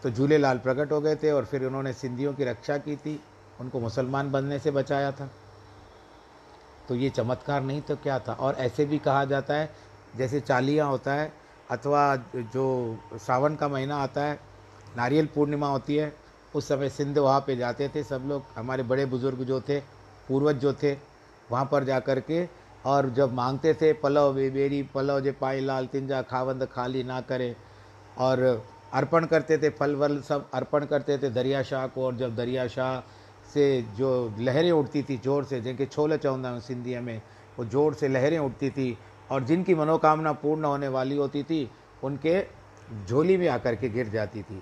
तो 0.03 0.10
झूले 0.10 0.38
लाल 0.38 0.58
प्रकट 0.58 0.91
हो 0.91 1.01
गए 1.01 1.15
थे 1.15 1.31
और 1.31 1.46
फिर 1.46 1.65
उन्होंने 1.65 1.93
सिंधियों 1.93 2.34
की 2.34 2.43
रक्षा 2.43 2.77
की 2.77 2.96
थी। 2.96 3.24
उनको 3.62 3.79
मुसलमान 3.79 4.31
बनने 4.31 4.60
से 4.60 4.72
बचाया 4.72 5.12
था। 5.12 5.29
तो 6.89 6.96
ये 6.96 7.10
चमत्कार 7.10 7.62
नहीं 7.62 7.81
तो 7.81 7.96
क्या 7.96 8.19
था? 8.19 8.34
और 8.34 8.55
ऐसे 8.55 8.86
भी 8.86 9.00
कहा 9.00 9.25
जाता 9.25 9.53
है, 9.53 9.69
जैसे 10.15 10.39
चालियाँ 10.39 10.88
होता 10.88 11.13
है, 11.13 11.34
अथवा 11.72 12.15
जो 12.36 12.98
सावन 13.15 13.55
का 13.55 13.67
महीना 13.67 13.98
आता 13.98 14.22
है, 14.22 14.39
नारियल 14.98 15.25
पूर्णिमा 15.25 15.67
होती 15.67 15.96
है, 15.96 16.13
उस 16.55 16.67
समय 16.67 16.89
सिंध 16.89 17.17
वहाँ 17.17 17.43
पे 17.48 17.55
जाते 17.55 17.89
थे 17.96 18.03
सब 18.03 18.24
लोग। 18.27 18.43
हमारे 18.55 18.84
बड़े 18.84 19.05
बुज़ुर्ग 19.05 19.43
जो 19.43 19.62
थे, 19.62 19.79
पूर्वज 20.27 20.55
जो 20.55 20.74
थे, 20.74 20.98
वहाँ 21.51 21.69
पर 21.72 21.84
जा 21.84 22.00
कर 22.00 22.19
के 22.19 22.46
और 22.86 23.10
जब 23.10 23.34
मांगते 23.34 23.74
थे, 23.74 23.92
पलव 23.94 24.34
बेबेरी 24.34 24.82
पलव 24.84 25.20
जे 25.20 25.32
पाई 25.32 25.60
लाल 25.62 25.88
तिंजा, 25.88 26.22
खावंद 26.22 26.66
खाली 26.66 27.04
ना 27.04 27.22
करे। 27.22 27.56
और 28.18 28.64
अर्पण 28.94 29.26
करते 29.26 29.58
थे 29.58 29.70
फल 29.70 29.96
वल 29.96 30.20
सब 30.22 30.50
अर्पण 30.54 30.86
करते 30.86 31.18
थे, 31.18 31.30
दरिया 31.30 31.64
शाह 31.64 31.88
को। 31.88 32.06
और 32.06 32.16
जब 32.16 32.36
दरिया 32.36 32.68
शाह 32.68 33.00
से 33.54 33.82
जो 33.98 34.10
लहरें 34.40 34.72
उठती 34.72 35.04
थी, 35.04 35.18
ज़ोर 35.18 35.44
से, 35.44 35.62
जिनके 35.62 35.86
छोले 35.86 36.18
चवंदा 36.18 36.50
आहियूं 36.50 36.62
सिंधीअ 36.62 37.02
में, 37.02 37.22
वो 37.60 37.66
ज़ोर 37.66 37.94
से 37.94 38.08
लहरें 38.08 38.40
उठती 38.40 38.70
थी 38.70 38.98
और 39.32 39.44
जिनकी 39.44 39.76
मनोकामना 39.76 40.32
पूर्ण 40.34 40.66
होने 40.66 40.88
वाली 40.88 41.18
होती 41.18 41.44
थी, 41.44 41.70
उनके 42.04 42.42
झोली 43.06 43.38
में 43.38 43.48
आकर 43.48 43.76
के 43.76 43.90
गिर 43.90 44.10
जाती 44.10 44.42
थी। 44.42 44.62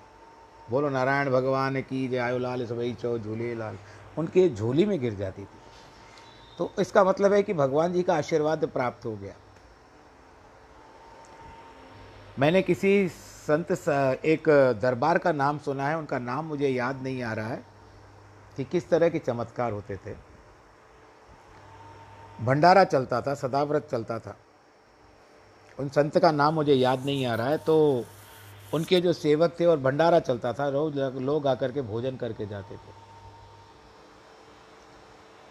बोलो, 0.69 0.89
नारायण 0.89 1.29
भगवान 1.29 1.81
की 1.81 2.07
जय, 2.07 2.17
आयो 2.17 2.37
लाल, 2.37 2.65
सबई 2.65 2.93
चो 2.93 3.17
झूले 3.19 3.53
लाल। 3.55 3.77
उनके 4.17 4.49
झोली 4.49 4.85
में 4.85 4.99
गिर 5.01 5.13
जाती 5.13 5.41
थी। 5.41 5.56
तो 6.57 6.71
इसका 6.79 7.03
मतलब 7.03 7.33
है 7.33 7.41
कि 7.43 7.53
भगवान 7.53 7.93
जी 7.93 8.03
का 8.03 8.15
आशीर्वाद 8.15 8.65
प्राप्त 8.67 9.05
हो 9.05 9.15
गया। 9.15 9.33
मैंने 12.39 12.61
किसी 12.61 13.07
संत 13.09 13.71
एक 13.71 14.49
दरबार 14.81 15.17
का 15.17 15.31
नाम 15.33 15.57
सुना 15.59 15.87
है, 15.89 15.97
उनका 15.97 16.19
नाम 16.19 16.45
मुझे 16.45 16.69
याद 16.69 17.01
नहीं 17.03 17.21
आ 17.23 17.33
रहा 17.33 17.47
है 17.47 17.63
कि 18.57 18.63
किस 18.63 18.89
तरह 18.89 19.09
के 19.09 19.19
चमत्कार 19.19 19.71
होते 19.71 19.95
थे। 19.97 20.13
भंडारा 22.39 22.83
चलता 22.85 23.21
था, 23.21 23.33
सदाव्रत 23.35 23.87
चलता 23.91 24.19
था। 24.19 24.35
उन 25.79 25.89
संत 25.89 26.17
का 26.17 26.31
नाम 26.31 26.53
मुझे 26.53 26.73
याद 26.73 27.05
नहीं 27.05 27.25
आ 27.25 27.35
रहा 27.35 27.47
है 27.47 27.57
तो 27.59 28.05
उनके 28.73 28.99
जो 29.01 29.13
सेवक 29.13 29.55
थे 29.59 29.65
और 29.65 29.77
भंडारा 29.79 30.19
चलता 30.19 30.53
था, 30.53 30.67
रोज 30.69 30.97
लोग 30.97 31.47
आकर 31.47 31.71
के 31.71 31.81
भोजन 31.83 32.15
करके 32.17 32.45
जाते 32.45 32.75
थे। 32.75 32.96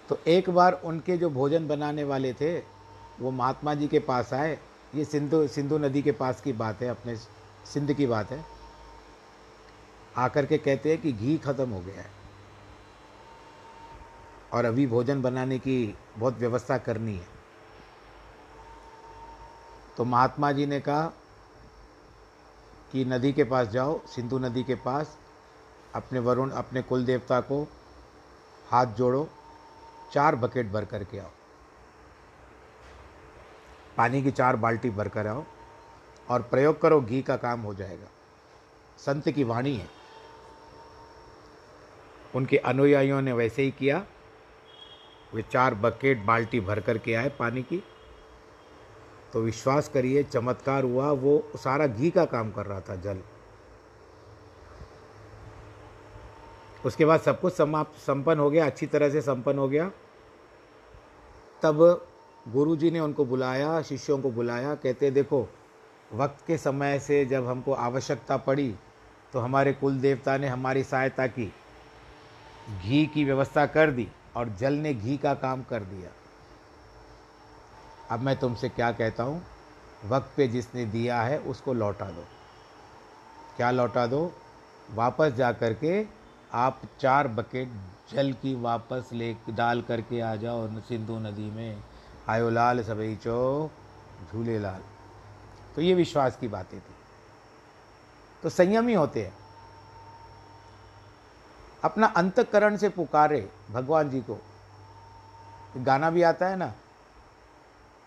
तो 0.09 0.19
एक 0.27 0.51
बार 0.51 0.73
उनके 0.73 1.17
जो 1.17 1.31
भोजन 1.31 1.69
बनाने 1.69 2.05
वाले 2.05 2.33
थे, 2.33 2.59
वो 3.21 3.31
महात्मा 3.31 3.75
जी 3.75 3.89
के 3.89 3.99
पास 3.99 4.33
आए। 4.33 4.59
ये 4.95 5.05
सिंधु 5.05 5.49
सिंधु 5.49 5.79
नदी 5.79 6.03
के 6.03 6.13
पास 6.13 6.41
की 6.41 6.53
बात 6.53 6.83
है, 6.83 6.89
अपने 6.89 7.17
सिंध 7.65 7.93
की 7.93 8.07
बात 8.07 8.31
है। 8.31 8.45
आकर 10.17 10.47
के 10.47 10.59
कहते 10.59 10.93
हैं 10.93 11.03
कि 11.03 11.13
घी 11.13 11.39
खत्म 11.39 11.71
हो 11.71 11.81
गया 11.81 12.03
है। 12.03 12.11
और 14.53 14.65
अभी 14.65 14.87
भोजन 14.87 15.23
बनाने 15.23 15.59
की 15.59 15.99
बहुत 16.19 16.39
व्यवस्था 16.39 16.79
करनी 16.79 17.17
है। 17.17 17.27
तो 19.97 20.05
महात्मा 20.05 20.53
जी 20.53 20.67
ने 20.67 20.81
कहा 20.81 21.07
कि 22.93 23.05
नदी 23.05 23.33
के 23.33 23.45
पास 23.45 23.69
जाओ, 23.69 24.07
सिंधु 24.07 24.39
नदी 24.39 24.65
के 24.65 24.75
पास, 24.75 25.19
अपने 25.95 26.19
वरुण, 26.19 26.51
अपने 26.51 26.83
कुल 26.83 27.05
देवता 27.05 27.41
को 27.41 27.69
हाथ 28.71 28.87
जोड़ो। 28.87 29.29
चार 30.13 30.37
बकेट 30.37 30.71
भर 30.71 30.85
करके 30.85 31.19
आओ। 31.19 31.31
पानी 33.97 34.23
की 34.23 34.31
चार 34.31 34.57
बाल्टी 34.57 34.91
भर 34.91 35.09
कर 35.09 35.27
आओ 35.27 35.45
और 36.31 36.43
प्रयोग 36.43 36.81
करो, 36.81 37.01
घी 37.01 37.23
का 37.23 37.37
काम 37.37 37.61
हो 37.61 37.75
जाएगा। 37.75 38.07
संत 38.99 39.31
की 39.31 39.45
वाणी 39.45 39.77
है। 39.77 39.89
उनके 42.35 42.57
अनुयायियों 42.57 43.23
ने 43.23 43.33
वैसे 43.33 43.63
ही 43.63 43.71
किया। 43.71 44.07
वे 45.35 45.43
चार 45.43 45.75
बकेट 45.75 46.25
बाल्टी 46.25 46.61
भर 46.61 46.81
करके 46.81 47.15
आए 47.15 47.29
पानी 47.29 47.63
की। 47.63 47.85
तो 49.33 49.41
विश्वास 49.41 49.89
करिए, 49.89 50.23
चमत्कार 50.23 50.85
हुआ, 50.85 51.11
वो 51.11 51.51
सारा 51.57 51.87
घी 51.87 52.11
का 52.11 52.25
काम 52.25 52.51
कर 52.51 52.67
रहा 52.67 52.81
था, 52.81 52.97
जल। 52.97 53.23
उसके 56.87 57.05
बाद 57.05 57.21
सब 57.21 57.41
कुछ 57.41 57.55
समाप्त, 57.55 57.99
संपन्न 57.99 58.41
हो 58.41 58.51
गया, 58.51 58.67
अच्छी 58.67 58.87
तरह 58.87 59.11
से 59.11 59.21
संपन्न 59.21 59.59
हो 59.59 59.69
गया। 59.69 59.91
तब 61.63 62.07
गुरुजी 62.47 62.91
ने 62.91 63.01
उनको 63.01 63.25
बुलाया, 63.25 63.81
शिष्यों 63.83 64.19
को 64.19 64.31
बुलाया, 64.31 64.75
कहते, 64.75 65.11
देखो, 65.11 65.49
वक्त 66.13 66.47
के 66.47 66.59
समय 66.59 66.99
से 66.99 67.25
जब 67.25 67.47
हमको 67.47 67.73
आवश्यकता 67.73 68.37
पड़ी 68.37 68.75
तो 69.33 69.41
हमारे 69.41 69.73
कुल 69.73 69.99
देवता 70.01 70.37
ने 70.37 70.49
हमारी 70.49 70.83
सहायता 70.85 71.27
की। 71.27 71.53
घी 72.83 73.07
की 73.07 73.25
व्यवस्था 73.25 73.67
कर 73.67 73.91
दी 73.91 74.09
और 74.37 74.49
जल 74.49 74.73
ने 74.73 74.95
घी 74.95 75.17
का 75.17 75.35
काम 75.35 75.63
कर 75.63 75.83
दिया। 75.83 76.11
अब 78.11 78.21
मैं 78.21 78.37
तुमसे 78.37 78.69
क्या 78.69 78.91
कहता 78.93 79.23
हूँ? 79.23 79.43
वक्त 80.07 80.33
पे 80.37 80.47
जिसने 80.49 80.85
दिया 80.85 81.21
है, 81.23 81.39
उसको 81.39 81.73
लौटा 81.73 82.11
दो। 82.11 82.25
क्या 83.57 83.71
लौटा 83.71 84.07
दो? 84.07 84.33
वापस 84.95 85.33
जा 85.33 85.53
कर 85.53 85.75
के 85.75 86.03
आप 86.53 86.81
चार 87.01 87.29
बकेट 87.29 87.73
जल 88.13 88.33
की 88.33 88.55
वापस 88.55 89.11
ले, 89.13 89.37
डाल 89.51 89.83
करके 89.83 90.21
आ 90.21 90.37
जाओ 90.37 90.81
सिंधु 90.81 91.19
नदी 91.19 91.51
में। 91.51 91.83
आयो 92.29 92.51
लाल 92.51 92.83
सबई 92.83 93.17
चो 93.17 93.71
झूले 94.33 94.59
लाल। 94.59 94.81
तो 95.77 95.83
ये 95.83 95.95
विश्वास 95.95 96.37
की 96.37 96.49
बातें 96.49 96.81
थी। 96.81 96.95
तो 98.43 98.49
संयमी 98.49 98.95
होते 98.95 99.25
हैं। 99.25 99.35
अपना 101.85 102.07
अंतकरण 102.07 102.77
से 102.77 102.89
पुकारे 102.89 103.51
भगवान 103.71 104.11
जी 104.11 104.21
को। 104.21 104.39
गाना 105.77 106.11
भी 106.11 106.23
आता 106.23 106.47
है 106.47 106.57
ना 106.57 106.73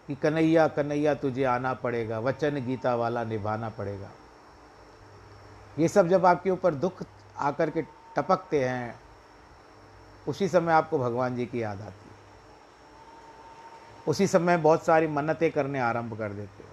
कि 0.08 0.16
कन्हैया 0.16 0.68
कन्हैया 0.68 1.14
तुझे 1.14 1.44
आना 1.44 1.74
पड़ेगा, 1.74 2.20
वचन 2.20 2.66
गीता 2.66 2.96
वाला 2.96 3.24
निभाना 3.24 3.70
पड़ेगा। 3.70 4.10
ये 5.80 5.88
सब 5.88 6.08
जब 6.08 6.26
आपके 6.26 6.50
ऊपर 6.50 6.76
दुख 6.76 7.04
आकर 7.38 7.70
के 7.70 7.99
टपकते 8.20 8.64
हैं, 8.66 8.96
उसी 10.28 10.48
समय 10.48 10.74
आपको 10.74 11.00
भगवान 11.00 11.36
जी 11.36 11.46
की 11.46 11.64
याद 11.64 11.82
आती 11.82 12.10
है। 12.10 12.18
उसी 14.08 14.28
समय 14.28 14.58
बहुत 14.58 14.86
सारी 14.86 15.08
मन्नतें 15.08 15.52
करने 15.52 15.80
आरंभ 15.80 16.18
कर 16.18 16.30
देते 16.30 16.64
हो। 16.64 16.70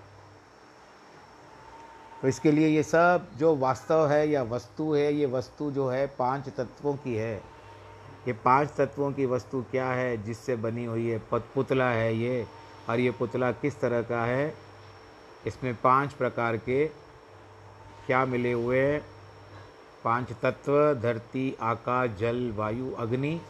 तो 2.23 2.29
इसके 2.29 2.53
लिए 2.53 2.69
ये 2.69 2.83
सब 2.83 3.27
जो 3.37 3.57
वास्तव 3.57 4.07
है, 4.09 4.29
या 4.29 4.43
वस्तु 4.43 4.93
है, 4.95 5.13
ये 5.15 5.27
वस्तु 5.27 5.71
जो 5.71 5.89
है 5.89 6.07
पाँच 6.07 6.49
तत्वों 6.49 6.95
की 6.95 7.15
है। 7.15 7.35
ये 8.29 8.33
पाँच 8.33 8.71
तत्वों 8.71 9.13
की 9.13 9.27
वस्तु 9.27 9.63
क्या 9.71 9.87
है, 9.87 10.25
जिससे 10.25 10.57
बनी 10.57 10.85
हुई 10.85 11.09
है 11.09 11.19
पुतला 11.33 11.89
है 11.89 12.15
ये, 12.15 12.47
और 12.91 13.01
ये 13.01 13.11
पुतला 13.11 13.53
किस 13.53 13.81
तरह 13.81 14.03
का 14.03 14.25
है, 14.25 14.55
इसमें 15.47 15.75
पाँच 15.75 16.13
प्रकार 16.13 16.57
के 16.57 16.87
क्या 18.07 18.25
मिले 18.25 18.53
हुए 18.53 18.81
हैं। 18.81 19.16
पाँच 20.07 20.33
तत्व 20.43 20.73
धरती, 21.03 21.57
आकाश, 21.63 22.11
जल, 22.19 22.51
वायु, 22.57 22.91
अग्नि। 22.99 23.41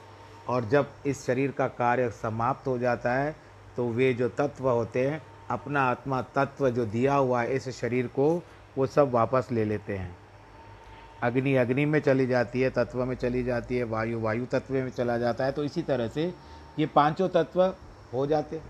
और 0.49 0.65
जब 0.65 0.91
इस 1.07 1.25
शरीर 1.27 1.51
का 1.51 1.67
कार्य 1.69 2.11
समाप्त 2.13 2.67
हो 2.67 2.79
जाता 2.79 3.13
है 3.13 3.35
तो 3.77 3.89
वे 3.89 4.13
जो 4.15 4.29
तत्व 4.31 4.69
होते 4.69 5.07
हैं, 5.07 5.23
अपना 5.51 5.83
आत्मा 5.83 6.21
तत्व 6.35 6.69
जो 6.71 6.85
दिया 6.87 7.15
हुआ 7.15 7.43
है 7.43 7.57
इस 7.57 7.69
शरीर 7.71 8.07
को, 8.07 8.29
वो 8.77 8.87
सब 8.87 9.11
वापस 9.11 9.49
ले 9.53 9.65
लेते 9.65 9.97
हैं। 9.97 10.17
अग्नि 11.23 11.55
अग्नि 11.57 11.85
में 11.85 12.01
चली 12.01 12.27
जाती 12.27 12.61
है, 12.61 12.71
तत्व 12.71 13.05
में 13.05 13.15
चली 13.17 13.43
जाती 13.45 13.77
है, 13.77 13.85
वायु 13.85 14.21
वायु 14.21 14.47
तत्व 14.47 14.75
में 14.75 14.91
चला 14.91 15.19
जाता 15.19 15.45
है। 15.45 15.53
तो 15.53 15.65
इसी 15.65 15.83
तरह 15.83 16.09
से 16.09 16.33
ये 16.79 16.87
पाँचों 16.87 17.29
तत्व 17.29 17.63
हो 18.13 18.27
जाते 18.27 18.61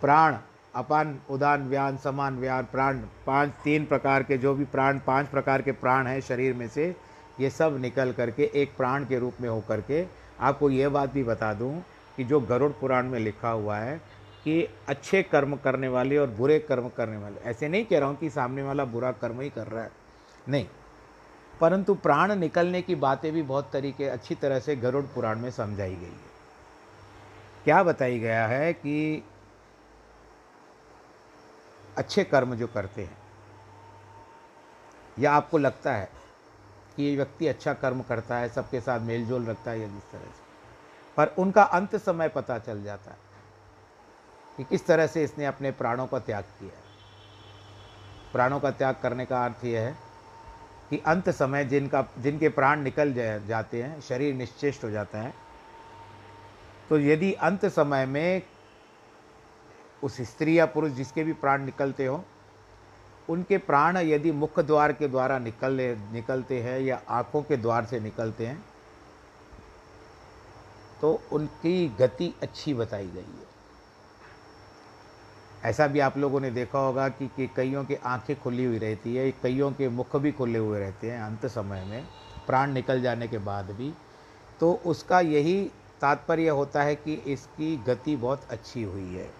प्राण 0.00 0.36
अपान, 0.78 1.18
उदान, 1.30 1.68
व्यान, 1.68 1.96
समान, 1.96 2.38
व्यान, 2.38 2.64
प्राण, 2.64 2.98
पाँच, 3.26 3.50
तीन 3.64 3.84
प्रकार 3.86 4.22
के 4.22 4.38
जो 4.38 4.54
भी 4.54 4.64
प्राण, 4.66 4.98
पाँच 4.98 5.28
प्रकार 5.28 5.62
के 5.62 5.72
प्राण 5.74 6.06
हैं 6.06 6.20
शरीर 6.20 6.54
में 6.54 6.68
से, 6.68 6.94
ये 7.40 7.50
सब 7.50 7.76
निकल 7.80 8.12
करके 8.12 8.50
एक 8.54 8.76
प्राण 8.76 9.04
के 9.04 9.18
रूप 9.18 9.40
में 9.40 9.48
होकर 9.48 9.80
के, 9.80 10.04
आपको 10.40 10.70
ये 10.70 10.88
बात 10.88 11.12
भी 11.12 11.24
बता 11.24 11.52
दूँ 11.54 11.72
कि 12.16 12.24
जो 12.24 12.40
गरुड़ 12.40 12.70
पुराण 12.72 13.08
में 13.08 13.18
लिखा 13.20 13.50
हुआ 13.50 13.76
है 13.76 13.96
कि 14.44 14.62
अच्छे 14.88 15.22
कर्म 15.22 15.56
करने 15.56 15.88
वाले 15.88 16.16
और 16.16 16.26
बुरे 16.30 16.58
कर्म 16.58 16.88
करने 16.88 17.16
वाले, 17.16 17.40
ऐसे 17.50 17.68
नहीं 17.68 17.84
कह 17.84 17.98
रहा 17.98 18.08
हूँ 18.08 18.16
कि 18.16 18.30
सामने 18.30 18.62
वाला 18.62 18.84
बुरा 18.84 19.12
कर्म 19.12 19.40
ही 19.40 19.50
कर 19.50 19.66
रहा 19.66 19.82
है, 19.84 19.90
नहीं। 20.48 20.66
परंतु 21.60 21.94
प्राण 21.94 22.34
निकलने 22.34 22.82
की 22.82 22.94
बातें 22.94 23.32
भी 23.32 23.42
बहुत 23.42 23.70
तरीके, 23.72 24.04
अच्छी 24.04 24.34
तरह 24.34 24.58
से 24.58 24.76
गरुड़ 24.76 25.04
पुराण 25.04 25.38
में 25.38 25.50
समझाई 25.50 25.94
गई 25.94 26.04
है। 26.04 26.36
क्या 27.64 27.82
बताई 27.82 28.18
गया 28.18 28.46
है 28.46 28.72
कि 28.72 29.24
अच्छे 31.98 32.24
कर्म 32.24 32.54
जो 32.54 32.66
करते 32.66 33.04
हैं। 33.04 33.16
या 35.18 35.32
आपको 35.32 35.58
लगता 35.58 35.92
है 35.92 36.08
कि 36.96 37.02
ये 37.02 37.16
व्यक्ति 37.16 37.46
अच्छा 37.46 37.72
कर्म 37.74 38.02
करता 38.02 38.36
है, 38.36 38.48
सबके 38.48 38.80
साथ 38.80 39.00
मेलजोल 39.00 39.46
रखता 39.46 39.70
है 39.70 39.80
या 39.80 39.88
जिस 39.88 40.10
तरह 40.12 40.20
से। 40.20 40.46
पर 41.16 41.34
उनका 41.38 41.62
अंत 41.62 41.96
समय 41.96 42.28
पता 42.28 42.58
चल 42.58 42.82
जाता 42.82 43.10
है 43.10 43.16
कि 44.56 44.64
किस 44.64 44.86
तरह 44.86 45.06
से 45.06 45.24
इसने 45.24 45.46
अपने 45.46 45.70
प्राणों 45.70 46.06
का 46.06 46.18
त्याग 46.18 46.44
किया 46.60 46.82
प्राणों 48.32 48.60
का 48.60 48.70
त्याग 48.70 48.96
करने 49.02 49.26
का 49.26 49.44
अर्थ 49.44 49.64
यह 49.64 49.80
है 49.80 49.96
कि 50.90 50.98
अंत 51.06 51.28
समय 51.30 51.64
जिनका, 51.64 52.04
जिनके 52.18 52.48
प्राण 52.48 52.80
निकल 52.80 53.12
जाते 53.46 53.82
हैं, 53.82 54.00
शरीर 54.00 54.34
निश्चेष्ट 54.34 54.84
हो 54.84 54.90
जाता 54.90 55.18
है। 55.18 55.32
तो 56.88 56.98
यदि 56.98 57.32
अंत 57.32 57.66
समय 57.66 58.06
में 58.06 58.42
उस 60.02 60.20
स्त्री 60.22 60.58
या 60.58 60.66
पुरुष 60.66 60.92
जिसके 60.92 61.24
भी 61.24 61.32
प्राण 61.32 61.64
निकलते 61.64 62.06
हो 62.06 62.24
उनके 63.28 63.58
प्राण 63.58 63.96
यदि 63.96 64.32
मुख्य 64.32 64.62
द्वार 64.62 64.92
के 64.92 65.08
द्वारा 65.08 65.38
निकल 65.38 65.78
निकलते 66.12 66.60
हैं 66.62 66.78
या 66.80 67.00
आँखों 67.08 67.42
के 67.42 67.56
द्वार 67.56 67.84
से 67.84 68.00
निकलते 68.00 68.46
हैं 68.46 68.64
तो 71.00 71.20
उनकी 71.32 71.88
गति 71.88 72.32
अच्छी 72.42 72.74
बताई 72.74 73.06
गई 73.06 73.20
है। 73.20 73.46
ऐसा 75.64 75.86
भी 75.86 76.00
आप 76.00 76.16
लोगों 76.18 76.40
ने 76.40 76.50
देखा 76.50 76.78
होगा 76.78 77.08
कि, 77.08 77.26
कि 77.26 77.46
कईयों 77.46 77.84
की 77.84 77.94
आँखें 77.94 78.38
खुली 78.40 78.64
हुई 78.64 78.78
रहती 78.78 79.14
है 79.16 79.30
कईयों 79.32 79.70
के 79.72 79.88
मुख 79.88 80.16
भी 80.16 80.32
खुले 80.32 80.58
हुए 80.58 80.78
रहते 80.80 81.10
हैं 81.10 81.20
अंत 81.20 81.46
समय 81.46 81.84
में 81.84 82.04
प्राण 82.46 82.72
निकल 82.72 83.02
जाने 83.02 83.28
के 83.28 83.38
बाद 83.38 83.70
भी। 83.70 83.92
तो 84.60 84.72
उसका 84.86 85.20
यही 85.20 85.62
तात्पर्य 86.00 86.48
होता 86.50 86.82
है 86.82 86.94
कि 86.96 87.14
इसकी 87.26 87.76
गति 87.76 88.16
बहुत 88.16 88.46
अच्छी 88.50 88.82
हुई 88.82 89.14
है। 89.14 89.30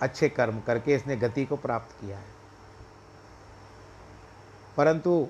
अच्छे 0.00 0.28
कर्म 0.28 0.60
करके 0.60 0.94
इसने 0.94 1.16
गति 1.16 1.44
को 1.44 1.56
प्राप्त 1.56 2.00
किया 2.00 2.18
है। 2.18 2.34
परंतु 4.76 5.28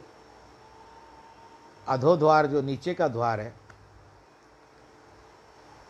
अधोद्वार 1.88 2.46
जो 2.46 2.62
नीचे 2.62 2.94
का 2.94 3.09
द्वार 3.09 3.40
है, 3.40 3.55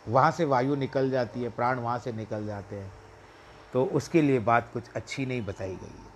वहाँ 0.07 0.31
से 0.31 0.45
वायु 0.45 0.75
निकल 0.75 1.09
जाती 1.09 1.43
है, 1.43 1.49
प्राण 1.49 1.79
वहाँ 1.79 1.99
से 1.99 2.11
निकल 2.11 2.45
जाते 2.45 2.75
हैं। 2.75 2.93
तो 3.73 3.85
उसके 3.85 4.21
लिए 4.21 4.39
बात 4.39 4.69
कुछ 4.73 4.83
अच्छी 4.95 5.25
नहीं 5.25 5.45
बताई 5.45 5.75
गई 5.75 5.97
है। 5.99 6.15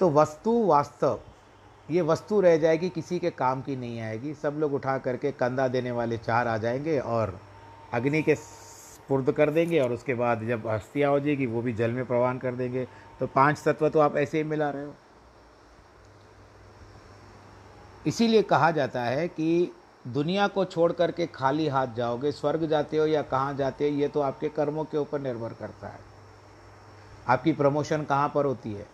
तो 0.00 0.10
वस्तु 0.10 0.66
वास्तव, 0.66 1.20
ये 1.90 2.02
वस्तु 2.02 2.40
रह 2.40 2.56
जाएगी, 2.56 2.88
किसी 2.88 3.18
के 3.18 3.30
काम 3.30 3.62
की 3.62 3.76
नहीं 3.76 4.00
आएगी। 4.00 4.34
सब 4.34 4.52
लोग 4.52 4.74
उठा 4.74 4.98
करके 4.98 5.32
कंधा 5.32 5.68
देने 5.68 5.90
वाले 5.90 6.18
चार 6.18 6.48
आ 6.48 6.56
जाएँगे 6.56 6.98
और 6.98 7.40
अग्नि 7.92 8.22
के 8.22 8.34
स्पुर्द 9.12 9.32
कर 9.32 9.50
देंगे 9.50 9.80
और 9.80 9.92
उसके 9.92 10.14
बाद 10.14 10.44
जब 10.44 10.66
हस्तियाँ 10.66 11.10
हो 11.10 11.20
जाएगी, 11.20 11.46
वो 11.46 11.62
भी 11.62 11.72
जल 11.72 11.90
में 11.90 12.04
प्रवान 12.06 12.38
कर 12.38 12.52
देंगे। 12.52 12.88
तो 13.20 13.26
पाँच 13.26 13.62
तत्व 13.64 13.88
तो 13.88 14.00
आप 14.00 14.16
ऐसे 14.16 14.38
ही 14.38 14.44
मिला 14.44 14.70
रहे 14.70 14.84
हो। 14.84 14.94
इसीलिए 18.06 18.42
कहा 18.42 18.70
जाता 18.70 19.02
है 19.02 19.28
कि 19.28 19.72
दुनिया 20.08 20.48
को 20.48 20.64
छोड़ 20.64 20.92
करके 20.92 21.26
खाली 21.26 21.68
हाथ 21.68 21.86
जाओगे, 21.86 22.32
स्वर्ग 22.32 22.66
जाते 22.66 22.96
हो 22.96 23.06
या 23.06 23.22
कहाँ 23.22 23.54
जाते 23.54 23.90
हो, 23.90 23.96
ये 23.96 24.08
तो 24.08 24.20
आपके 24.20 24.48
कर्मों 24.48 24.84
के 24.84 24.98
ऊपर 24.98 25.20
निर्भर 25.20 25.52
करता 25.52 25.88
है। 25.88 26.00
आपकी 27.28 27.52
प्रमोशन 27.52 28.02
कहाँ 28.02 28.32
पर 28.34 28.44
होती 28.44 28.72
है? 28.72 28.86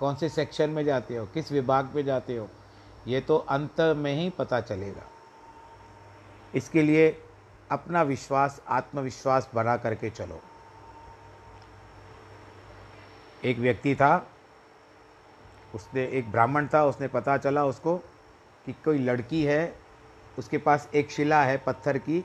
कौन 0.00 0.14
से 0.14 0.28
सेक्शन 0.28 0.70
में 0.70 0.84
जाते 0.84 1.16
हो? 1.16 1.26
किस 1.26 1.52
विभाग 1.52 1.90
में 1.94 2.04
जाते 2.04 2.36
हो? 2.36 2.48
ये 3.06 3.20
तो 3.20 3.36
अंत 3.36 3.80
में 3.80 4.14
ही 4.14 4.30
पता 4.30 4.60
चलेगा। 4.60 5.02
इसके 6.54 6.82
लिए 6.82 7.22
अपना 7.70 8.02
विश्वास, 8.02 8.60
आत्मविश्वास 8.68 9.50
बना 9.54 9.76
करके 9.76 10.10
चलो। 10.10 10.40
एक 13.44 13.58
व्यक्ति 13.58 13.94
था, 13.94 14.26
उसने, 15.74 16.04
एक 16.04 16.30
ब्राह्मण 16.30 16.68
था, 16.74 16.84
उसने 16.84 17.08
पता 17.08 17.36
चला 17.36 17.64
उसको 17.64 17.96
कि 18.66 18.72
कोई 18.72 18.98
लड़की 18.98 19.44
है, 19.44 19.74
उसके 20.38 20.58
पास 20.58 20.88
एक 20.94 21.10
शिला 21.10 21.42
है 21.42 21.56
पत्थर 21.56 21.98
की। 21.98 22.24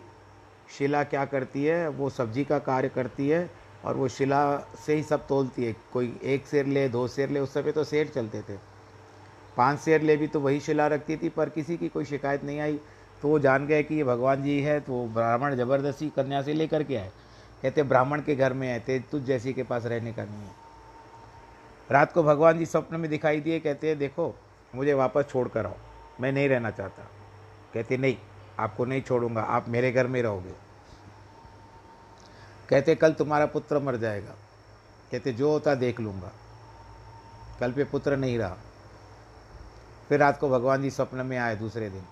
शिला 0.77 1.03
क्या 1.03 1.25
करती 1.25 1.65
है? 1.65 1.88
वो 1.88 2.10
सब्ज़ी 2.10 2.43
का 2.43 2.60
कार्य 2.60 2.89
करती 2.89 3.29
है 3.29 3.49
और 3.86 3.97
वो 3.97 4.08
शिला 4.08 4.58
से 4.58 4.95
ही 4.95 5.03
सब 5.03 5.27
तोलती 5.27 5.65
है। 5.65 5.75
कोई 5.93 6.19
एक 6.23 6.47
शेर 6.47 6.65
ले, 6.65 6.89
दो 6.89 7.08
शेर 7.08 7.29
ले, 7.29 7.39
उस 7.39 7.53
समय 7.53 7.71
तो 7.71 7.84
शेर 7.84 8.08
चलते 8.08 8.41
थे। 8.41 8.58
पाँच 9.58 9.79
शेर 9.79 10.01
ले 10.01 10.17
भी 10.17 10.27
तो 10.27 10.39
वही 10.39 10.60
शिला 10.60 10.88
रखती 10.88 11.17
थी, 11.17 11.29
पर 11.29 11.49
किसी 11.49 11.77
की 11.77 11.89
कोई 11.89 12.06
शिकायत 12.06 12.43
नहीं 12.43 12.60
आई। 12.60 12.79
तो 13.23 13.29
वो 13.29 13.39
जान 13.39 13.67
गए 13.67 13.83
कि 13.83 13.95
ये 13.95 14.03
भगवान 14.03 14.43
जी 14.43 14.62
है 14.62 14.79
तो 14.79 15.07
ब्राह्मण 15.07 15.55
ज़बरदस्ती 15.55 16.09
कन्या 16.09 16.41
से 16.41 16.53
लेकर 16.53 16.83
के 16.83 16.95
आए। 16.95 17.12
कहते, 17.63 17.83
ब्राह्मण 17.83 18.21
के 18.21 18.36
घर 18.36 18.53
में 18.53 18.71
आए 18.71 18.79
थे, 18.79 18.99
तुझ 18.99 19.23
जैसी 19.23 19.53
के 19.53 19.63
पास 19.63 19.86
रहने 19.86 20.13
का 20.13 20.23
नहीं 20.23 20.41
है। 20.41 20.51
रात 21.91 22.12
को 22.12 22.23
भगवान 22.23 22.57
जी 22.57 22.65
स्वप्न 22.65 22.95
में 22.95 23.09
दिखाई 23.12 23.39
दिए, 23.39 23.59
कहते 23.59 23.88
हैं 23.88 23.97
देखो, 23.97 24.36
मुझे 24.75 24.93
वापस 24.93 25.25
छोड़ 25.29 25.47
कर 25.47 25.65
आओ, 25.65 25.75
मैं 26.21 26.31
नहीं 26.31 26.49
रहना 26.49 26.71
चाहता। 26.71 27.03
कहते, 27.73 27.97
नहीं, 27.97 28.17
आपको 28.59 28.86
नहीं 28.86 29.01
छोड़ूँगा, 29.01 29.41
आप 29.41 29.69
मेरे 29.69 29.91
घर 29.91 30.07
में 30.07 30.21
रहोगे। 30.21 30.53
कहते, 32.69 32.95
कल 32.95 33.13
तुम्हारा 33.13 33.45
पुत्र 33.45 33.79
मर 33.79 33.95
जाएगा। 33.95 34.36
कहते, 35.12 35.33
जो 35.33 35.51
होता 35.51 35.75
देख 35.75 35.99
लूँगा। 35.99 36.31
कल 37.59 37.71
पे 37.71 37.83
पुत्र 37.83 38.17
नहीं 38.17 38.38
रहा। 38.38 38.57
फिर 40.09 40.19
रात 40.19 40.39
को 40.39 40.49
भगवान 40.49 40.81
जी 40.81 40.89
स्वप्न 40.89 41.17
में 41.17 41.38
आए 41.38 41.55
दूसरे 41.55 41.89
दिन। 41.89 42.03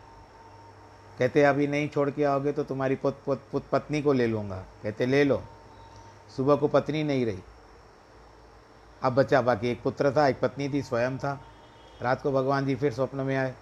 कहते 1.20 1.44
अभी 1.44 1.68
नहीं 1.68 1.90
छोड़ 1.90 2.10
के 2.10 2.24
आओगे 2.24 2.52
तो 2.52 2.64
तुम्हारी 2.64 2.96
पुत, 2.96 3.22
पुत, 3.26 3.44
पुत 3.52 3.66
पत्नी 3.72 4.02
को 4.02 4.14
ले 4.14 4.28
लूँगा। 4.28 4.66
कहते 4.84 5.06
ले 5.06 5.24
लो। 5.24 5.44
सुबह 6.38 6.56
को 6.56 6.68
पत्नी 6.68 7.04
नहीं 7.04 7.26
रही। 7.26 7.40
अब 9.04 9.16
बचा 9.16 9.42
बाकी 9.42 9.70
एक 9.70 9.82
पुत्र 9.82 10.12
था 10.16 10.28
एक 10.28 10.40
पत्नी 10.40 10.70
थी 10.70 10.82
स्वयं 10.82 11.18
था। 11.18 11.42
रात 12.02 12.22
को 12.22 12.32
भगवान 12.32 12.66
जी 12.66 12.76
फिर 12.76 12.94
स्वप्न 12.94 13.18
में 13.18 13.38
आए। 13.38 13.54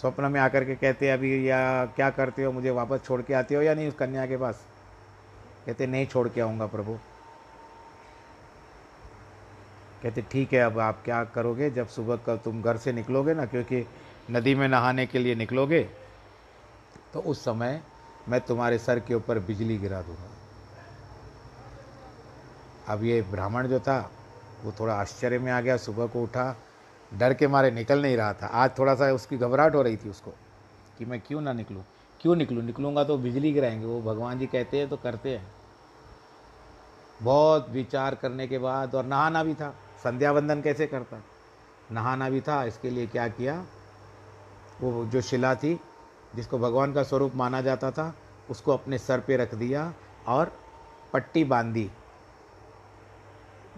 स्वप्न 0.00 0.24
में 0.24 0.40
आकर 0.40 0.64
के 0.64 0.74
कहते 0.74 1.10
अभी 1.10 1.50
या 1.50 1.86
क्या 1.86 2.10
करते 2.10 2.44
हो? 2.44 2.52
मुझे 2.52 2.70
वापस 2.70 3.00
छोड़ 3.04 3.22
के 3.22 3.34
आते 3.34 3.54
हो 3.54 3.62
या 3.62 3.74
नहीं 3.74 3.88
उस 3.88 3.94
कन्या 3.94 4.26
के 4.26 4.36
पास? 4.36 4.62
कहते 5.66 5.86
नहीं 5.86 6.06
छोड़ 6.06 6.28
के 6.28 6.40
आऊँगा 6.40 6.66
प्रभु। 6.66 6.98
कहते 10.02 10.22
ठीक 10.22 10.52
है 10.52 10.60
अब 10.60 10.78
आप 10.78 11.02
क्या 11.04 11.24
करोगे? 11.24 11.70
जब 11.70 11.88
सुबह 11.88 12.16
का 12.16 12.36
तुम 12.36 12.62
घर 12.62 12.76
से 12.76 12.92
निकलोगे 12.92 13.34
ना 13.34 13.46
क्योंकि 13.46 13.86
नदी 14.30 14.54
में 14.54 14.68
नहाने 14.68 15.06
के 15.06 15.18
लिए 15.18 15.34
निकलोगे 15.34 16.01
तो 17.14 17.20
उस 17.20 17.44
समय 17.44 17.82
मैं 18.28 18.40
तुम्हारे 18.40 18.78
सर 18.78 19.00
के 19.00 19.14
ऊपर 19.14 19.38
बिजली 19.38 19.78
गिरा 19.78 20.02
दूँगा। 20.02 20.30
अब 22.88 23.04
ये 23.04 23.22
ब्राह्मण 23.22 23.66
जो 23.66 23.80
था, 23.80 24.10
वो 24.64 24.72
थोड़ा 24.80 24.94
आश्चर्य 24.94 25.38
में 25.38 25.52
आ 25.52 25.60
गया, 25.60 25.76
सुबह 25.76 26.06
को 26.06 26.22
उठा, 26.22 26.56
डर 27.14 27.34
के 27.34 27.46
मारे 27.46 27.70
निकल 27.70 28.02
नहीं 28.02 28.16
रहा 28.16 28.32
था। 28.32 28.46
आज 28.46 28.78
थोड़ा 28.78 28.94
सा 28.94 29.12
उसकी 29.12 29.36
घबराहट 29.36 29.74
हो 29.74 29.82
रही 29.82 29.96
थी 29.96 30.10
उसको 30.10 30.30
कि 30.98 31.04
मैं 31.04 31.20
क्यों 31.20 31.40
ना 31.40 31.52
निकलूँ? 31.52 31.84
क्यों 32.20 32.36
निकलूँ? 32.36 32.62
निकलूँगा 32.64 33.04
तो 33.04 33.18
बिजली 33.18 33.52
गिराएँगे, 33.52 33.86
वो 33.86 34.02
भगवान 34.02 34.38
जी 34.38 34.46
कहते 34.46 34.78
हैं 34.78 34.88
तो 34.88 34.96
करते 34.96 35.36
हैं। 35.36 35.52
बहुत 37.22 37.70
विचार 37.70 38.14
करने 38.14 38.46
के 38.46 38.58
बाद, 38.58 38.94
और 38.94 39.04
नहाना 39.04 39.44
भी 39.44 39.54
था। 39.54 39.74
संध्या 40.04 40.32
वंदन 40.32 40.62
कैसे 40.62 40.86
करता? 40.86 41.22
नहाना 41.92 42.30
भी 42.30 42.40
था, 42.40 42.64
इसके 42.64 42.90
लिए 42.90 43.06
क्या 43.06 43.28
किया? 43.28 43.64
वो 44.80 45.06
जो 45.06 45.20
शिला 45.20 45.54
थी 45.54 45.80
जिसको 46.36 46.58
भगवान 46.58 46.92
का 46.92 47.02
स्वरूप 47.02 47.34
माना 47.34 47.60
जाता 47.60 47.90
था, 47.90 48.14
उसको 48.50 48.72
अपने 48.72 48.98
सर 48.98 49.20
पे 49.20 49.36
रख 49.36 49.54
दिया 49.54 49.94
और 50.26 50.52
पट्टी 51.12 51.44
बांधी। 51.44 51.90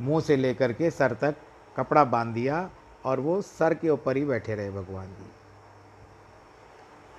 मुँह 0.01 0.21
से 0.21 0.37
लेकर 0.37 0.73
के 0.73 0.91
सर 0.91 1.13
तक 1.13 1.35
कपड़ा 1.77 2.05
बाँध 2.05 2.35
दिया 2.35 2.71
और 3.05 3.21
वो 3.21 3.43
सर 3.43 3.75
के 3.75 3.91
ऊपर 3.91 4.17
ही 4.17 4.25
बैठे 4.25 4.55
रहे 4.55 4.71
भगवान 4.71 5.07
जी। 5.07 5.31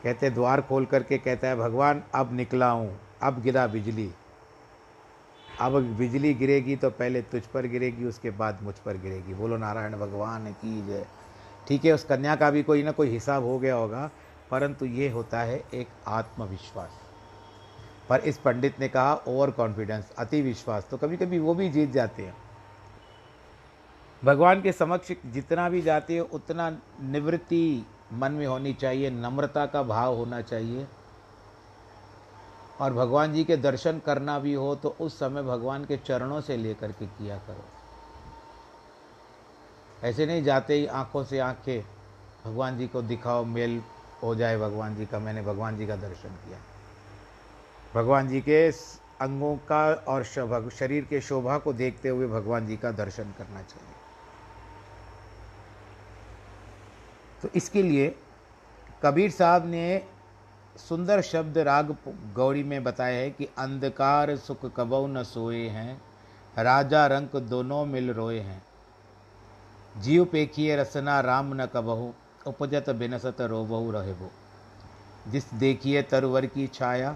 कहते, 0.03 0.29
द्वार 0.29 0.61
खोल 0.61 0.85
करके 0.85 1.17
कहता 1.17 1.47
है, 1.47 1.55
भगवान, 1.55 2.03
अब 2.15 2.33
निकला 2.33 2.69
हूँ, 2.69 2.99
अब 3.21 3.41
गिरा 3.41 3.67
बिजली। 3.67 4.11
अब 5.59 5.81
बिजली 5.81 6.33
गिरेगी 6.33 6.75
तो 6.75 6.89
पहले 6.89 7.21
तुझ 7.21 7.41
पर 7.41 7.67
गिरेगी, 7.67 8.05
उसके 8.05 8.29
बाद 8.29 8.59
मुझ 8.61 8.75
पर 8.75 8.97
गिरेगी। 8.97 9.33
बोलो, 9.33 9.57
नारायण 9.57 9.93
भगवान 9.93 10.51
की 10.51 10.87
जय। 10.87 11.05
ठीक 11.67 11.85
है, 11.85 11.93
उस 11.93 12.03
कन्या 12.03 12.35
का 12.35 12.51
भी 12.51 12.63
कोई 12.63 12.83
ना 12.83 12.91
कोई 12.91 13.09
हिसाब 13.09 13.43
हो 13.43 13.59
गया 13.59 13.75
होगा 13.75 14.09
परंतु 14.51 14.85
ये 14.85 15.09
होता 15.09 15.39
है 15.39 15.63
एक 15.73 15.87
आत्मविश्वास। 16.07 16.99
पर 18.09 18.19
इस 18.19 18.37
पंडित 18.37 18.79
ने 18.79 18.87
कहा 18.87 19.13
ओवर 19.27 19.51
कॉन्फिडेंस 19.51 20.11
अति 20.19 20.41
विश्वास 20.41 20.87
तो 20.91 20.97
कभी 20.97 21.17
कभी 21.17 21.39
वो 21.39 21.53
भी 21.53 21.69
जीत 21.69 21.91
जाते 21.91 22.23
हैं। 22.23 22.35
भगवान 24.23 24.61
के 24.61 24.71
समक्ष 24.71 25.11
जितना 25.25 25.69
भी 25.69 25.81
जाते 25.81 26.17
हो, 26.17 26.27
उतना 26.33 26.69
निवृत्ति 27.01 27.85
मन 28.13 28.31
में 28.31 28.45
होनी 28.47 28.73
चाहिए, 28.73 29.09
नम्रता 29.09 29.65
का 29.65 29.83
भाव 29.83 30.15
होना 30.15 30.41
चाहिए। 30.41 30.87
और 32.81 32.93
भगवान 32.93 33.33
जी 33.33 33.43
के 33.43 33.57
दर्शन 33.57 33.99
करना 33.99 34.37
भी 34.39 34.53
हो 34.53 34.75
तो 34.75 34.95
उस 35.01 35.19
समय 35.19 35.43
भगवान 35.43 35.85
के 35.85 35.97
चरणों 35.97 36.39
से 36.41 36.57
लेकर 36.57 36.91
के 36.91 37.05
किया 37.07 37.37
करो। 37.37 37.65
ऐसे 40.03 40.25
नहीं 40.25 40.43
जाते 40.43 40.73
ही 40.73 40.85
आँखों 40.85 41.23
से 41.23 41.39
आँखें, 41.39 41.81
भगवान 42.45 42.77
जी 42.77 42.87
को 42.87 43.01
दिखाओ, 43.01 43.43
मेल 43.43 43.81
हो 44.23 44.35
जाए 44.35 44.57
भगवान 44.57 44.95
जी 44.95 45.05
का, 45.05 45.19
मैंने 45.19 45.41
भगवान 45.41 45.77
जी 45.77 45.87
का 45.87 45.95
दर्शन 45.95 46.29
किया। 46.45 46.57
भगवान 47.93 48.27
जी 48.27 48.41
के 48.41 48.67
अंगों 49.21 49.55
का 49.67 49.83
और 50.07 50.23
शरीर 50.71 51.05
के 51.05 51.21
शोभा 51.21 51.57
को 51.57 51.73
देखते 51.73 52.09
हुए 52.09 52.27
भगवान 52.27 52.67
जी 52.67 52.77
का 52.77 52.91
दर्शन 52.91 53.33
करना 53.37 53.61
चाहिए। 53.61 53.93
तो 57.41 57.49
इसके 57.55 57.81
लिए 57.83 58.15
कबीर 59.03 59.31
साहब 59.31 59.65
ने 59.65 60.01
सुंदर 60.79 61.21
शब्द 61.21 61.57
राग 61.57 61.95
गौरी 62.35 62.63
में 62.63 62.83
बताया 62.83 63.19
है 63.19 63.29
कि 63.31 63.47
अंधकार 63.57 64.35
सुख 64.37 64.65
कबऊ 64.77 65.07
न 65.07 65.23
सोए 65.23 65.67
हैं, 65.69 66.01
राजा 66.57 67.05
रंक 67.07 67.35
दोनों 67.35 67.85
मिल 67.85 68.11
रोए 68.11 68.39
हैं। 68.39 68.61
जीव 69.97 70.25
पेखिए 70.25 70.75
रसना 70.75 71.19
राम 71.21 71.53
न 71.53 71.65
कबहू। 71.65 72.13
उपजत 72.45 72.89
बिनसत 72.95 73.41
रोबहू 73.49 73.91
रहेबो 73.91 74.31
जिस 75.31 75.53
देखिए 75.53 76.01
तरवर 76.01 76.45
की 76.45 76.67
छाया 76.73 77.15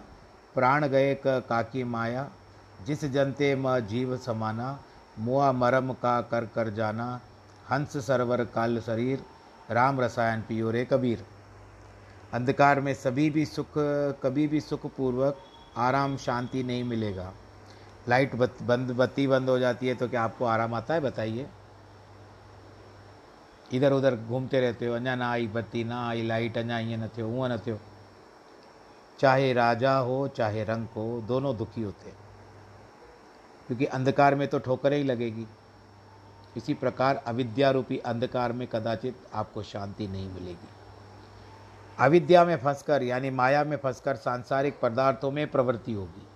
प्राण 0.56 0.88
गए 0.88 1.13
क 1.26 1.39
काकी 1.50 1.84
माया 1.86 2.30
जिस 2.86 3.04
जनते 3.08 3.54
म 3.56 3.80
जीव 3.88 4.15
समाना 4.18 4.68
मुआ 5.20 5.52
मरम 5.54 5.92
का 5.96 6.20
कर 6.32 6.46
कर 6.46 6.70
जाना 6.74 7.10
हंस 7.72 7.98
सरवर 8.06 8.44
काल 8.54 8.80
शरीर 8.80 9.24
राम 9.72 10.00
रसायन 10.02 10.42
पियो 10.42 10.72
रे 10.72 10.84
कबीर। 10.86 11.26
अंधकार 12.34 12.80
में 12.80 12.94
सभी 12.94 13.30
भी 13.30 13.46
सुख 13.46 13.74
कभी 14.24 14.48
भी 14.48 14.62
सुखपूर्वक 14.62 15.38
आराम 15.78 16.18
शांति 16.18 16.63
नहीं 16.63 16.84
मिलेगा। 16.84 17.32
लाइट 18.10 18.36
बत, 18.36 18.58
बंद 18.63 18.92
बत्ती 18.92 19.28
बंद 19.28 19.50
हो 19.50 19.58
जाती 19.60 19.88
है 19.88 19.96
तो 19.96 20.08
क्या 20.10 20.22
आपको 20.24 20.46
आराम 20.46 20.74
आता 20.74 20.94
है? 20.94 21.00
बताइए। 21.00 21.48
इधर 23.74 23.94
उधर 23.94 24.16
घूमते 24.16 24.60
रहते 24.60 24.88
हो, 24.88 24.96
अञा 24.96 25.16
ना 25.16 25.32
आई 25.32 25.48
बत्ती, 25.48 25.84
ना 25.84 26.10
आई 26.10 26.22
लाइट, 26.22 26.58
अञा 26.58 26.80
ईअं 26.80 27.00
न 27.00 27.08
थियो 27.08 27.28
हूअं 27.28 27.50
न 27.50 27.58
थियो। 27.58 27.80
चाहे 29.20 29.54
राजा 29.54 29.98
हो, 29.98 30.28
चाहे 30.28 30.64
रंग 30.64 30.88
हो, 30.96 31.22
दोनों 31.22 31.58
दुखी 31.58 31.82
होते 31.82 32.10
हैं। 32.10 32.18
क्योंकि 33.68 33.86
अंधकार 33.86 34.36
में 34.36 34.48
तो 34.48 34.60
ठोकरें 34.60 34.98
ही 34.98 35.04
लगेगी। 35.04 35.48
इसी 36.58 36.74
प्रकार 36.74 37.16
अविद्या 37.16 37.72
रूपी 37.72 37.98
अंधकार 37.98 38.54
में 38.54 38.68
कदाचित 38.68 39.28
आपको 39.34 39.64
शांति 39.64 40.08
नहीं 40.08 40.30
मिलेगी। 40.30 40.70
अविद्या 42.00 42.46
में 42.46 42.58
फंसकर, 42.58 43.04
यानी 43.04 43.30
माया 43.30 43.64
में 43.64 43.78
फंसकर 43.78 44.16
सांसारिक 44.16 44.80
पदार्थों 44.80 45.32
में 45.32 45.52
प्रवृत्ति 45.52 45.94
होगी। 45.94 46.28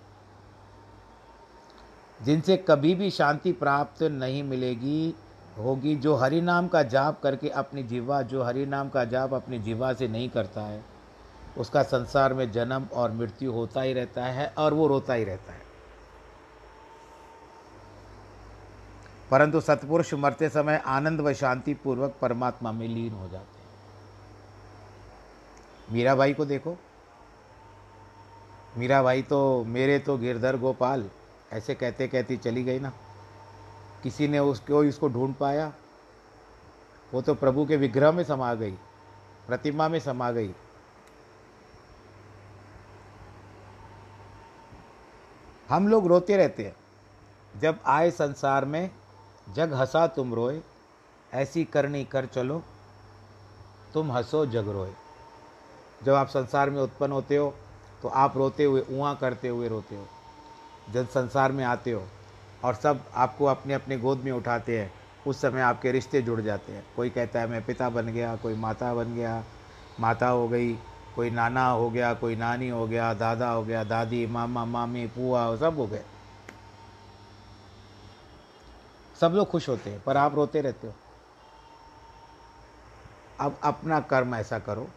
जिनसे 2.22 2.56
कभी 2.56 2.94
भी 2.94 3.10
शांति 3.10 3.52
प्राप्त 3.52 4.02
नहीं 4.02 4.42
मिलेगी 4.42 5.14
होगी, 5.58 5.96
जो 5.96 6.14
हरि 6.14 6.40
नाम 6.40 6.68
का 6.68 6.82
जाप 6.82 7.20
करके 7.22 7.48
अपनी 7.48 7.82
जीवा 7.82 8.22
जो 8.22 8.42
हरि 8.42 8.66
नाम 8.66 8.88
का 8.88 9.04
जाप 9.04 9.34
अपनी 9.34 9.58
जीवा 9.58 9.92
से 9.92 10.08
नहीं 10.08 10.28
करता 10.28 10.60
है, 10.60 10.84
उसका 11.58 11.82
संसार 11.82 12.34
में 12.34 12.52
जन्म 12.52 12.86
और 12.92 13.12
मृत्यु 13.12 13.52
होता 13.52 13.80
ही 13.80 13.92
रहता 13.92 14.24
है 14.24 14.54
और 14.58 14.74
वो 14.74 14.86
रोता 14.86 15.14
ही 15.14 15.24
रहता 15.24 15.52
है। 15.52 15.62
परंतु 19.30 19.60
सतपुरुष 19.60 20.14
मरते 20.14 20.48
समय 20.48 20.82
आनंद 20.86 21.20
व 21.20 21.32
शांति 21.32 21.74
पूर्वक 21.74 22.14
परमात्मा 22.22 22.72
में 22.72 22.88
लीन 22.88 23.12
हो 23.12 23.28
जाते 23.28 23.58
हैं। 23.58 23.68
मीरा 25.92 26.14
भाई 26.14 26.34
को 26.34 26.44
देखो। 26.44 26.76
मीरा 28.76 29.02
भाई 29.02 29.22
तो 29.22 29.64
मेरे 29.64 29.98
तो 29.98 30.18
गिरधर 30.18 30.56
गोपाल, 30.56 31.10
ऐसे 31.52 31.74
कहते 31.74 32.08
कहती 32.08 32.36
चली 32.36 32.64
गई 32.64 32.78
ना। 32.78 32.92
किसी 34.04 34.28
ने 34.28 34.38
उसको 34.38 34.82
इसको 34.84 35.08
ढूंढ 35.08 35.34
पाया? 35.34 35.72
वो 37.14 37.20
तो 37.22 37.34
प्रभु 37.34 37.64
के 37.66 37.76
विग्रह 37.76 38.12
में 38.12 38.22
समा 38.24 38.52
गई, 38.54 38.72
प्रतिमा 39.46 39.88
में 39.88 39.98
समा 40.00 40.30
गई। 40.30 40.52
हम 45.68 45.88
लोग 45.88 46.06
रोते 46.06 46.36
रहते 46.36 46.64
हैं। 46.64 47.60
जब 47.60 47.78
आए 47.86 48.10
संसार 48.10 48.64
में, 48.64 48.90
जग 49.46 49.72
हंसा 49.72 50.06
तुम 50.06 50.34
रोए, 50.34 50.60
ऐसी 51.32 51.64
करनी 51.64 52.04
कर 52.04 52.26
चलो, 52.26 52.62
तुम 53.94 54.12
हंसो 54.12 54.44
जग 54.46 54.68
रोए। 54.68 54.92
जब 56.02 56.14
आप 56.14 56.28
संसार 56.28 56.70
में 56.70 56.80
उत्पन्न 56.82 57.12
होते 57.12 57.36
हो 57.36 57.54
तो 58.02 58.08
आप 58.08 58.36
रोते 58.36 58.64
हुए 58.64 58.84
ऊँा 58.90 59.14
करते 59.14 59.48
हुए 59.48 59.68
रोते 59.68 59.96
हो। 59.96 60.06
जब 60.90 61.08
संसार 61.08 61.52
में 61.52 61.64
आते 61.64 61.92
हो 61.92 62.02
और 62.64 62.74
सब 62.74 63.04
आपको 63.14 63.44
अपने 63.44 63.74
अपने 63.74 63.98
गोद 63.98 64.18
में 64.18 64.32
उठाते 64.32 64.80
हैं। 64.80 64.94
उस 65.26 65.40
समय 65.40 65.60
आपके 65.60 65.92
रिश्ते 65.92 66.22
जुड़ 66.22 66.40
जाते 66.40 66.72
हैं। 66.72 66.86
कोई 66.96 67.10
कहता 67.10 67.40
है, 67.40 67.46
मैं 67.46 67.66
पिता 67.66 67.88
बन 67.88 68.06
गया, 68.06 68.36
कोई 68.36 68.54
माता 68.54 68.94
बन 68.94 69.14
गया, 69.14 69.44
माता 70.00 70.28
हो 70.28 70.48
गई, 70.48 70.74
कोई 71.16 71.30
नाना 71.30 71.66
हो 71.66 71.90
गया, 71.90 72.14
कोई 72.14 72.36
नानी 72.36 72.68
हो 72.68 72.86
गया, 72.86 73.14
दादा 73.14 73.50
हो 73.50 73.62
गया, 73.62 73.84
दादी, 73.84 74.26
मामा, 74.26 74.64
मामी 74.64 75.06
पुआ 75.06 75.56
सब 75.56 75.76
हो 75.76 75.86
गए। 75.86 76.04
सब 79.20 79.30
लोग 79.30 79.50
खुश 79.50 79.68
होते 79.68 79.90
हैं, 79.90 80.02
पर 80.02 80.16
आप 80.16 80.34
रोते 80.34 80.60
रहते 80.60 80.86
हो। 80.86 80.94
अब 83.40 83.58
अपना 83.62 84.00
कर्म 84.00 84.34
ऐसा 84.34 84.58
करो, 84.58 84.88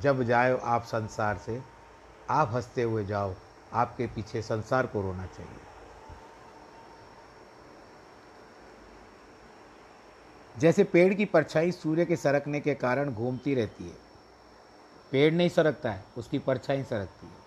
जब 0.00 0.22
जाओ 0.22 0.58
आप 0.58 0.82
संसार 0.82 1.38
से, 1.38 1.62
आप 2.30 2.50
हँसते 2.52 2.82
हुए 2.82 3.04
जाओ, 3.04 3.34
आपके 3.72 4.06
पीछे 4.06 4.42
संसार 4.42 4.86
को 4.86 5.02
रोना 5.02 5.26
चाहिए। 5.26 5.63
जैसे 10.58 10.84
पेड़ 10.84 11.14
की 11.14 11.24
परछाई 11.24 11.72
सूर्य 11.72 12.04
के 12.04 12.16
सरकने 12.16 12.60
के 12.60 12.74
कारण 12.74 13.10
घूमती 13.10 13.54
रहती 13.54 13.84
है। 13.84 13.96
पेड़ 15.12 15.32
नहीं 15.34 15.48
सरकता 15.48 15.90
है, 15.92 16.04
उसकी 16.18 16.38
परछाई 16.38 16.82
सरकती 16.82 17.26
है। 17.26 17.44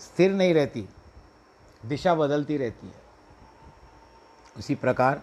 स्थिर 0.00 0.32
नहीं 0.32 0.54
रहती, 0.54 0.88
दिशा 1.86 2.14
बदलती 2.14 2.56
रहती 2.56 2.86
है। 2.86 3.00
उसी 4.58 4.74
प्रकार 4.74 5.22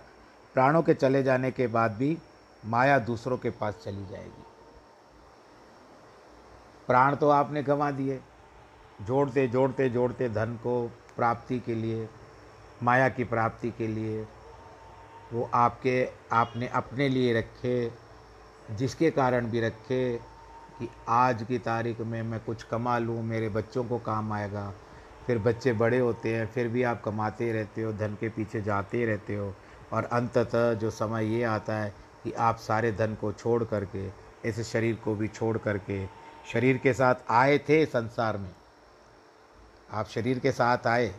प्राणों 0.54 0.82
के 0.84 0.94
चले 0.94 1.24
जाने 1.24 1.52
के 1.52 1.68
बाद 1.68 1.92
भी 1.92 2.18
माया 2.66 3.00
दूसरों 3.00 3.38
के 3.38 3.50
पास 3.50 3.76
चली 3.84 4.06
जाएगी। 4.06 4.44
प्राण 6.88 7.16
तो 7.16 7.30
आपने 7.30 7.64
गंवा 7.64 7.92
दिए। 7.92 8.22
जोड़ते 9.02 9.48
जोड़ते 9.48 9.90
जोड़ते 9.90 10.30
धन 10.30 10.56
को 10.56 10.88
प्राप्ति 11.16 11.60
के 11.60 11.76
लिए, 11.76 12.10
माया 12.84 13.10
की 13.10 13.24
प्राप्ति 13.24 13.72
के 13.72 13.88
लिए 13.88 14.28
वो 15.34 15.50
आपके, 15.54 16.10
आपने 16.32 16.68
अपने 16.68 17.10
लिए 17.10 17.34
रखे, 17.34 17.92
जिसके 18.72 19.12
कारण 19.12 19.46
भी 19.46 19.62
रखे 19.62 20.18
कि 20.80 20.90
आज 21.08 21.44
की 21.44 21.58
तारीख 21.58 22.00
में 22.00 22.24
मैं 22.24 22.40
कुछ 22.40 22.64
कमा 22.64 22.98
लूँ, 22.98 23.24
मेरे 23.24 23.50
बच्चों 23.50 23.84
को 23.84 23.98
काम 23.98 24.34
आएगा। 24.34 24.74
फिर 25.28 25.38
बच्चे 25.40 25.74
बड़े 25.74 26.00
होते 26.00 26.36
हैं, 26.36 26.48
फिर 26.48 26.68
भी 26.68 26.84
आप 26.84 27.02
कमाते 27.04 27.52
रहते 27.52 27.82
हो, 27.82 27.94
धन 27.94 28.18
के 28.20 28.30
पीछे 28.30 28.62
जाते 28.62 29.06
रहते 29.06 29.36
हो। 29.36 29.54
और 29.94 30.04
अंततः 30.04 30.74
जो 30.74 30.90
समय 30.90 31.26
ये 31.26 31.44
आता 31.44 31.76
है 31.76 31.94
कि 32.24 32.32
आप 32.32 32.58
सारे 32.58 32.92
धन 32.92 33.16
को 33.16 33.32
छोड़ 33.32 33.64
करके, 33.64 34.08
इस 34.50 34.62
शरीर 34.62 34.96
को 34.96 35.16
भी 35.16 35.28
छोड़ 35.28 35.58
करके, 35.58 36.06
शरीर 36.54 36.78
के 36.78 36.94
साथ 36.94 37.16
आए 37.30 37.58
थे 37.58 37.86
संसार 37.86 38.38
में। 38.38 38.52
आप 39.92 40.08
शरीर 40.08 40.40
के 40.40 40.52
साथ 40.52 40.88
आए, 40.88 41.16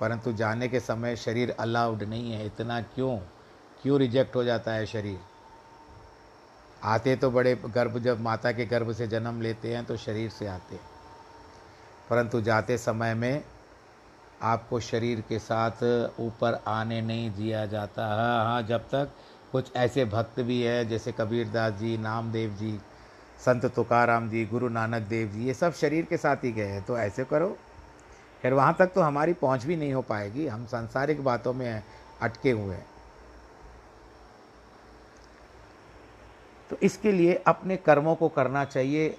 परंतु 0.00 0.32
जाने 0.32 0.68
के 0.68 0.80
समय 0.80 1.16
शरीर 1.16 1.50
अलाउड 1.50 2.02
नहीं 2.02 2.32
है। 2.32 2.46
इतना 2.46 2.80
क्यों? 2.80 3.18
क्यों 3.82 3.98
रिजेक्ट 3.98 4.36
हो 4.36 4.44
जाता 4.44 4.72
है 4.72 4.86
शरीर? 4.86 5.18
आते 6.82 7.16
तो 7.16 7.30
बड़े 7.30 7.54
गर्भ, 7.66 7.98
जब 7.98 8.20
माता 8.20 8.52
के 8.52 8.64
गर्भ 8.66 8.92
से 8.92 9.06
जन्म 9.06 9.40
लेते 9.40 9.74
हैं 9.74 9.84
तो 9.84 9.96
शरीर 9.96 10.30
से 10.30 10.46
आते 10.46 10.74
हैं। 10.74 10.82
परंतु 12.10 12.40
जाते 12.40 12.78
समय 12.78 13.14
में 13.14 13.44
आपको 14.42 14.80
शरीर 14.80 15.20
के 15.20 15.38
साथ 15.38 15.82
ऊपर 16.20 16.62
आने 16.66 17.00
नहीं 17.00 17.30
दिया 17.30 17.66
जाता। 17.66 18.06
हाँ 18.06 18.44
हाँ 18.44 18.62
जब 18.62 18.80
तक 18.80 19.12
कुछ 19.52 19.76
ऐसे 19.76 20.04
भक्त 20.04 20.40
भी 20.40 20.62
हैं, 20.62 20.88
जैसे 20.88 21.12
कबीरदास 21.12 21.72
जी, 21.72 21.96
नामदेव 21.98 22.50
जी, 22.50 22.80
संत 23.44 23.66
तुकाराम 23.66 24.28
जी, 24.30 24.44
गुरु 24.46 24.68
नानक 24.68 25.02
देव 25.02 25.28
जी, 25.28 25.46
ये 25.46 25.54
सब 25.54 25.72
शरीर 25.72 26.04
के 26.04 26.16
साथ 26.16 26.36
ही 26.36 26.52
गए 26.52 26.66
हैं 26.66 26.82
तो 26.82 26.98
ऐसे 26.98 27.24
करो। 27.24 27.56
फिर 28.42 28.52
वहाँ 28.52 28.76
तक 28.78 28.86
तो 28.86 29.00
हमारी 29.00 29.32
पहुँच 29.32 29.64
भी 29.64 29.76
नहीं 29.76 29.92
हो 29.92 30.02
पाएगी, 30.02 30.46
हम 30.46 30.66
सांसारिक 30.66 31.24
बातों 31.24 31.52
में 31.52 31.82
अटके 32.20 32.50
हुए 32.50 32.74
हैं। 32.74 32.86
तो 36.72 36.76
इसके 36.82 37.12
लिए 37.12 37.34
अपने 37.46 37.76
कर्मों 37.76 38.14
को 38.14 38.28
करना 38.28 38.64
चाहिए। 38.64 39.16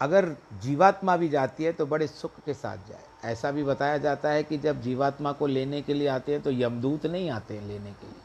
अगर 0.00 0.26
जीवात्मा 0.62 1.16
भी 1.16 1.28
जाती 1.28 1.64
है 1.64 1.72
तो 1.72 1.86
बड़े 1.86 2.06
सुख 2.06 2.32
के 2.46 2.54
साथ 2.54 2.76
जाए। 2.88 3.32
ऐसा 3.32 3.50
भी 3.50 3.64
बताया 3.64 3.98
जाता 3.98 4.30
है 4.30 4.42
कि 4.42 4.58
जब 4.58 4.82
जीवात्मा 4.82 5.32
को 5.32 5.46
लेने 5.46 5.80
के 5.82 5.94
लिए 5.94 6.08
आते 6.08 6.32
हैं 6.32 6.42
तो 6.42 6.50
यमदूत 6.50 7.06
नहीं 7.06 7.30
आते 7.30 7.54
हैं 7.54 7.66
लेने 7.68 7.90
के 7.90 8.06
लिए। 8.06 8.22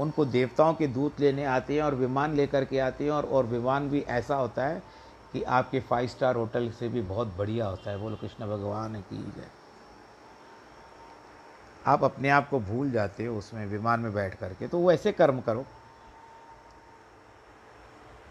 उनको 0.00 0.24
देवताओं 0.24 0.74
के 0.74 0.86
दूत 0.86 1.20
लेने 1.20 1.44
आते 1.44 1.74
हैं 1.74 1.82
और 1.82 1.94
विमान 1.94 2.34
लेकर 2.34 2.64
के 2.64 2.78
आते 2.78 3.04
हैं 3.04 3.10
और 3.10 3.26
और 3.26 3.46
विमान 3.46 3.90
भी 3.90 4.00
ऐसा 4.00 4.36
होता 4.36 4.66
है 4.66 4.82
कि 5.32 5.42
आपके 5.42 5.80
फाइव 5.80 6.08
स्टार 6.08 6.36
होटल 6.36 6.70
से 6.70 6.88
भी 6.88 7.00
बहुत 7.02 7.34
बढ़िया 7.38 7.66
होता 7.66 7.90
है। 7.90 7.98
बोलो, 7.98 8.16
कृष्ण 8.16 8.46
भगवान 8.46 9.00
की 9.00 9.16
जय। 9.16 9.48
आप 11.86 12.04
अपने 12.04 12.28
आप 12.30 12.48
को 12.48 12.60
भूल 12.60 12.90
जाते 12.90 13.26
हो 13.26 13.38
उसमें, 13.38 13.66
विमान 13.66 14.00
में 14.00 14.14
बैठ 14.14 14.34
करके। 14.34 14.68
तो 14.68 14.86
वैसे 14.86 15.12
कर्म 15.12 15.40
करो। 15.40 15.64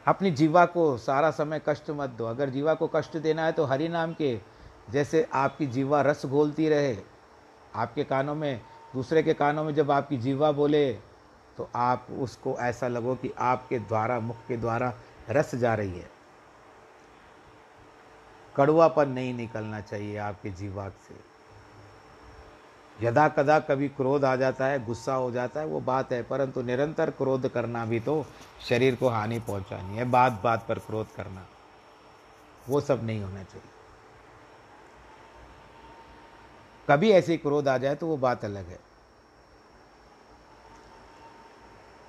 अपनी 0.08 0.32
जीवा 0.32 0.66
को 0.66 0.98
सारा 0.98 1.32
समय 1.32 1.62
कष्ट 1.68 1.90
मत 1.90 2.10
दो। 2.10 2.26
अगर 2.26 2.50
जीवा 2.50 2.74
को 2.74 2.88
कष्ट 2.88 3.18
देना 3.18 3.46
है 3.46 3.52
तो 3.52 3.66
हरि 3.66 3.88
नाम 3.90 4.14
के 4.14 4.40
जैसे 4.92 5.28
आपकी 5.34 5.66
जीवा 5.68 6.02
रस 6.02 6.26
घोलती 6.26 6.70
रहे, 6.70 6.96
आपके 7.76 8.04
कानों 8.04 8.36
में, 8.36 8.62
दूसरे 8.94 9.24
के 9.24 9.34
कानों 9.34 9.64
में 9.64 9.74
जब 9.76 9.92
आपकी 9.92 10.18
जीवा 10.18 10.52
बोले 10.52 10.92
तो 11.58 11.70
आप 11.76 12.08
उसको 12.20 12.56
ऐसा 12.60 12.88
लगो 12.88 13.16
कि 13.16 13.32
आपके 13.38 13.80
द्वारा, 13.80 14.20
मुख 14.20 14.38
के 14.48 14.58
द्वारा 14.58 14.94
रस 15.30 15.56
जा 15.56 15.74
रही 15.76 16.00
है। 16.00 16.10
कड़वापन 18.56 19.10
नहीं 19.10 19.34
निकलना 19.34 19.82
चाहिए 19.82 20.18
आपके 20.18 20.50
जीवा 20.50 20.88
से। 20.90 21.16
यदा 23.02 23.28
कदा 23.28 23.60
कभी 23.60 23.88
क्रोध 23.88 24.26
आ 24.26 24.36
जाता 24.36 24.66
है, 24.66 24.86
गुस्सा 24.86 25.14
हो 25.14 25.32
जाता 25.32 25.60
है, 25.60 25.66
वो 25.66 25.80
बात 25.80 26.12
है, 26.12 26.24
परंतु 26.24 26.62
निरंतर 26.62 27.10
क्रोध 27.10 27.48
करना 27.48 27.86
भी 27.86 28.00
तो 28.00 28.26
शरीर 28.70 28.96
को 28.96 29.10
हानि 29.10 29.40
पहुंचानी 29.40 29.98
है, 29.98 30.06
बात 30.06 30.42
बात 30.44 30.66
पर 30.68 30.80
क्रोध 30.80 31.08
करना। 31.16 31.48
वो 32.70 32.82
सब 32.82 33.04
नहीं 33.04 33.22
होना 33.22 33.44
चाहिए। 33.44 33.70
कभी 36.90 37.12
ऐसे 37.12 37.38
क्रोध 37.38 37.68
आ 37.68 37.78
जाए 37.78 37.96
तो 37.96 38.08
वो 38.08 38.18
बात 38.18 38.46
अलग 38.46 38.66
है। 38.68 38.80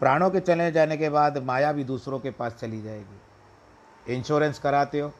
प्राणों 0.01 0.31
के 0.31 0.41
चले 0.41 0.73
जाने 0.73 0.97
के 0.97 1.09
बाद 1.09 1.39
माया 1.39 1.73
भी 1.73 1.85
दूसरों 1.85 2.19
के 2.19 2.31
पास 2.31 2.55
चली 2.55 2.83
जाएगी। 2.83 4.15
इंश्योरेंस 4.15 4.59
कराते 4.59 5.01
हो। 5.01 5.13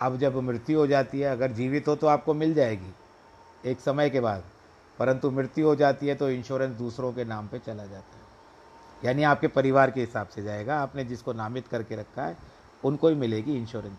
अब 0.00 0.16
जब 0.16 0.36
मृत्यु 0.36 0.78
हो 0.78 0.86
जाती 0.86 1.20
है, 1.20 1.32
अगर 1.32 1.52
जीवित 1.52 1.88
हो 1.88 1.96
तो 1.96 2.06
आपको 2.06 2.34
मिल 2.34 2.54
जाएगी। 2.54 2.92
एक 3.64 3.80
समय 3.80 4.10
के 4.10 4.20
बाद, 4.20 4.42
परंतु 4.98 5.30
मृत्यु 5.30 5.66
हो 5.66 5.74
जाती 5.76 6.06
है 6.06 6.14
तो 6.14 6.30
इंश्योरेंस 6.30 6.76
दूसरों 6.76 7.12
के 7.12 7.24
नाम 7.24 7.48
पे 7.48 7.58
चला 7.58 7.84
जाता 7.84 8.16
है। 8.16 8.26
यानी 9.04 9.22
आपके 9.22 9.48
परिवार 9.48 9.90
के 9.90 10.00
हिसाब 10.00 10.28
से 10.28 10.42
जाएगा, 10.42 10.80
आपने 10.80 11.04
जिसको 11.04 11.32
नामित 11.32 11.68
करके 11.68 11.96
रखा 11.96 12.22
है, 12.22 12.36
उनको 12.84 13.08
ही 13.08 13.14
मिलेगी 13.14 13.56
इंश्योरेंस 13.56 13.96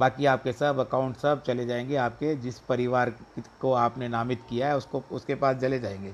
बाकी 0.00 0.26
आपके 0.26 0.52
सब 0.52 0.78
अकाउंट 0.78 1.16
सब 1.16 1.42
चले 1.42 1.64
जाएँगे, 1.66 1.96
आपके 1.96 2.34
जिस 2.34 2.58
परिवार 2.58 3.12
को 3.60 3.72
आपने 3.72 4.08
नामित 4.08 4.42
किया 4.48 4.68
है, 4.68 4.76
उसको, 4.76 5.02
उसके 5.12 5.34
पास 5.34 5.56
चले 5.56 5.78
जाएँगे। 5.78 6.12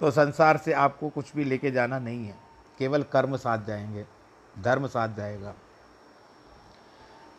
तो 0.00 0.10
संसार 0.10 0.56
से 0.56 0.72
आपको 0.72 1.08
कुछ 1.08 1.34
भी 1.36 1.44
लेके 1.44 1.70
जाना 1.70 1.98
नहीं 1.98 2.26
है। 2.26 2.34
केवल 2.78 3.02
कर्म 3.02 3.36
साथ 3.36 3.66
जाएँगे, 3.66 4.04
धर्म 4.58 4.86
साथ 4.86 5.14
जाएगा। 5.16 5.54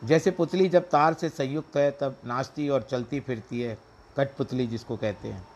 जैसे 0.04 0.30
पुतली 0.30 0.68
जब 0.68 0.88
तार 0.88 1.14
से 1.14 1.28
संयुक्त 1.28 1.76
है, 1.76 1.90
तब 1.90 2.16
नाचती 2.24 2.68
और 2.68 2.82
चलती 2.82 3.20
फिरती 3.20 3.60
है 3.60 3.76
कठपुतली 4.16 4.66
जिसको 4.66 4.96
कहते 4.96 5.28
हैं। 5.28 5.46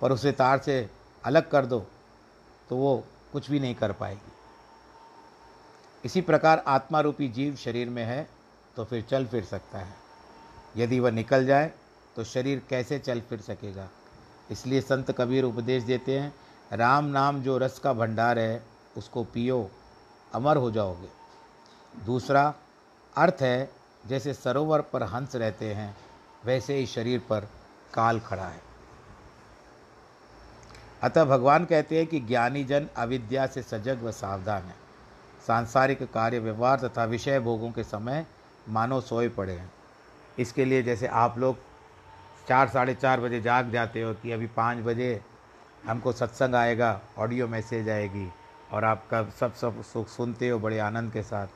पर 0.00 0.12
उसे 0.12 0.32
तार 0.32 0.58
से 0.58 0.88
अलग 1.24 1.50
कर 1.50 1.66
दो 1.66 1.78
तो 2.70 2.76
वो 2.76 3.02
कुछ 3.32 3.50
भी 3.50 3.60
नहीं 3.60 3.74
कर 3.74 3.92
पाएगी। 3.92 4.32
इसी 6.04 6.20
प्रकार 6.20 6.62
आत्मा 6.66 7.00
रूपी 7.00 7.28
जीव 7.28 7.56
शरीर 7.56 7.90
में 7.90 8.04
है 8.04 8.28
तो 8.76 8.84
फिर 8.84 9.02
चल 9.02 9.26
फिर 9.26 9.44
सकता 9.44 9.78
है। 9.78 9.94
यदि 10.76 11.00
वह 11.00 11.10
निकल 11.10 11.46
जाए 11.46 11.70
तो 12.16 12.24
शरीर 12.24 12.62
कैसे 12.70 12.98
चल 12.98 13.20
फिर 13.20 13.40
सकेगा? 13.40 13.88
इसलिए 14.50 14.80
संत 14.80 15.10
कबीर 15.10 15.44
उपदेश 15.44 15.82
देते 15.82 16.18
हैं, 16.18 16.34
राम 16.72 17.04
नाम 17.04 17.42
जो 17.42 17.58
रस 17.58 17.78
का 17.78 17.92
भंडार 17.92 18.38
है, 18.38 18.62
उसको 18.96 19.24
पियो, 19.24 19.70
अमर 20.32 20.56
हो 20.56 20.70
जाओगे। 20.70 21.08
दूसरा 22.04 22.52
अर्थ 23.16 23.36
है 23.40 23.70
जैसे 24.06 24.34
सरोवर 24.34 24.80
पर 24.80 25.02
हंस 25.02 25.36
रहते 25.36 25.74
हैं, 25.74 25.96
वैसे 26.44 26.74
ही 26.74 26.86
शरीर 26.86 27.18
पर 27.18 27.48
काल 27.94 28.20
खड़ा 28.20 28.44
है। 28.44 28.60
अतः 31.02 31.24
भगवान 31.24 31.64
कहते 31.64 31.98
हैं 31.98 32.06
कि 32.06 32.20
ज्ञानी 32.20 32.64
जन 32.64 32.88
अविद्या 32.96 33.46
से 33.46 33.62
सजग 33.62 34.02
व 34.02 34.12
सावधान 34.12 34.62
है। 34.62 34.74
सांसारिक 35.46 36.02
कार्य 36.12 36.38
व्यवहार 36.38 36.80
तथा 36.80 37.04
विषय 37.04 37.40
भोगों 37.40 37.70
के 37.70 37.84
समय 37.84 38.26
मानो 38.68 39.00
सोए 39.00 39.28
पड़े 39.28 39.52
हैं। 39.52 39.72
इसके 40.38 40.64
लिए 40.64 40.82
जैसे 40.82 41.06
आप 41.06 41.38
लोग 41.38 41.56
चार, 42.48 42.68
साढ़े 42.68 42.94
चार 42.94 43.20
बजे 43.20 43.40
जाग 43.40 43.70
जाते 43.70 44.02
हो 44.02 44.14
कि 44.14 44.32
अभी 44.32 44.46
पाँच 44.46 44.78
बजे 44.78 45.20
हमको 45.86 46.12
सत्संग 46.12 46.54
आएगा, 46.54 47.00
ऑडियो 47.18 47.48
मैसेज 47.48 47.88
आएगी 47.88 48.28
और 48.72 48.84
आपका 48.84 49.22
सब 49.40 49.54
सब 49.54 49.82
सुख 49.82 50.08
सुनते 50.08 50.48
हो 50.48 50.58
बड़े 50.58 50.78
आनंद 50.78 51.12
के 51.12 51.22
साथ। 51.22 51.46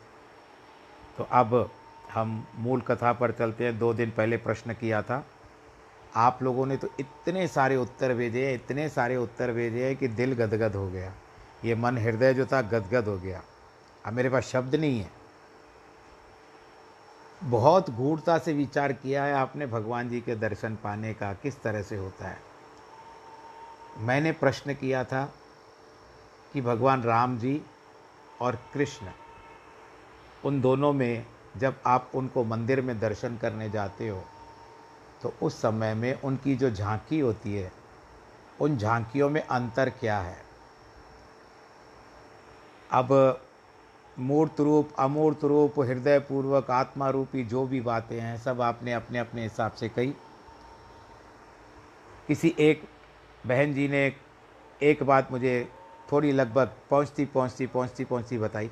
तो 1.18 1.28
अब 1.32 1.70
हम 2.14 2.46
मूल 2.54 2.80
कथा 2.80 3.12
पर 3.12 3.32
चलते 3.32 3.64
हैं। 3.64 3.78
दो 3.78 3.92
दिन 3.94 4.10
पहले 4.10 4.36
प्रश्न 4.36 4.74
किया 4.74 5.02
था। 5.02 5.24
आप 6.16 6.42
लोगों 6.42 6.66
ने 6.66 6.76
तो 6.76 6.88
इतने 7.00 7.46
सारे 7.48 7.76
उत्तर 7.76 8.14
भेजे 8.14 8.52
इतने 8.54 8.88
सारे 8.88 9.16
उत्तर 9.16 9.52
भेजे 9.52 9.86
हैं 9.86 9.96
कि 9.96 10.08
दिल 10.08 10.34
गदगद 10.34 10.76
हो 10.76 10.88
गया। 10.88 11.12
ये 11.64 11.74
मन 11.74 11.98
हृदय 11.98 12.34
जो 12.34 12.46
था, 12.46 12.62
गदगद 12.62 13.08
हो 13.08 13.18
गया। 13.18 13.42
अब 14.06 14.12
मेरे 14.12 14.30
पास 14.30 14.46
शब्द 14.46 14.74
नहीं 14.74 15.00
है। 15.00 15.10
बहुत 17.44 17.90
गूढ़ता 17.90 18.38
से 18.38 18.52
विचार 18.52 18.92
किया 18.92 19.24
है 19.24 19.34
आपने 19.34 19.66
भगवान 19.66 20.08
जी 20.08 20.20
के 20.20 20.34
दर्शन 20.34 20.76
पाने 20.76 21.12
का, 21.14 21.32
किस 21.32 21.62
तरह 21.62 21.82
से 21.82 21.96
होता 21.96 22.28
है। 22.28 22.38
मैंने 23.98 24.32
प्रश्न 24.32 24.74
किया 24.74 25.04
था 25.04 25.24
कि 26.52 26.60
भगवान 26.60 27.02
राम 27.02 27.38
जी 27.38 27.60
और 28.40 28.58
कृष्ण, 28.74 29.06
उन 30.44 30.60
दोनों 30.60 30.92
में 30.92 31.26
जब 31.58 31.74
आप 31.86 32.10
उनको 32.14 32.44
मंदिर 32.44 32.80
में 32.80 32.98
दर्शन 33.00 33.36
करने 33.36 33.68
जाते 33.70 34.08
हो 34.08 34.22
तो 35.22 35.32
उस 35.42 35.60
समय 35.62 35.94
में 35.94 36.20
उनकी 36.20 36.56
जो 36.56 36.70
झांकी 36.70 37.20
होती 37.20 37.54
है, 37.54 37.70
उन 38.60 38.76
झांकियों 38.78 39.28
में 39.30 39.40
अंतर 39.42 39.90
क्या 39.90 40.18
है? 40.18 40.36
अब 42.90 43.40
मूर्त 44.18 44.60
रूप, 44.60 44.90
अमूर्त 44.98 45.44
रूप 45.44 45.78
हृदय 45.80 46.18
पूर्वक 46.18 46.70
आत्मा 46.70 47.08
रूपी 47.10 47.44
जो 47.44 47.66
भी 47.66 47.80
बातें 47.80 48.20
हैं, 48.20 48.36
सब 48.38 48.60
आपने 48.60 48.92
अपने 48.92 49.18
अपने 49.18 49.42
हिसाब 49.42 49.72
से 49.72 49.88
कही। 49.88 50.14
किसी 52.26 52.54
एक 52.58 52.82
बहन 53.46 53.74
जी 53.74 53.88
ने 53.88 54.12
एक 54.80 55.02
बात 55.02 55.32
मुझे 55.32 55.68
थोड़ी 56.12 56.32
लगभग 56.32 56.72
पहुँचती 56.90 57.24
पहुँचती 57.24 57.66
पहुँचती 57.66 58.04
पहुँचती 58.04 58.38
बताई। 58.38 58.70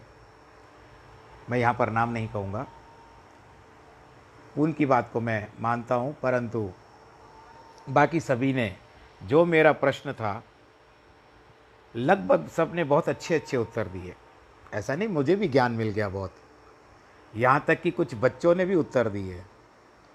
मैं 1.51 1.59
यहाँ 1.59 1.75
पर 1.75 1.91
नाम 1.91 2.09
नहीं 2.09 2.29
कहूँगा। 2.29 2.67
उनकी 4.59 4.87
बात 4.87 5.11
को 5.13 5.21
मैं 5.21 5.49
मानता 5.61 5.95
हूँ, 5.95 6.17
परंतु 6.23 6.71
बाकी 7.91 8.21
सभी 8.21 8.53
ने 8.53 8.77
जो 9.23 9.45
मेरा 9.45 9.73
प्रश्न 9.73 10.13
था, 10.13 10.43
लगभग 11.97 12.49
सबने 12.49 12.85
बहुत 12.85 13.09
अच्छे 13.09 13.35
अच्छे 13.35 13.57
उत्तर 13.57 13.89
दिए। 13.89 14.15
ऐसा 14.75 14.95
नहीं, 14.95 15.09
मुझे 15.09 15.37
भी 15.37 15.49
ज्ञान 15.49 15.73
मिल 15.73 15.89
गया 15.89 16.09
बहुत। 16.09 16.35
यहाँ 17.37 17.65
तक 17.69 17.81
कि 17.83 17.91
कुछ 17.91 18.15
बच्चों 18.15 18.55
ने 18.55 18.65
भी 18.65 18.75
उत्तर 18.75 19.09
दिए। 19.09 19.43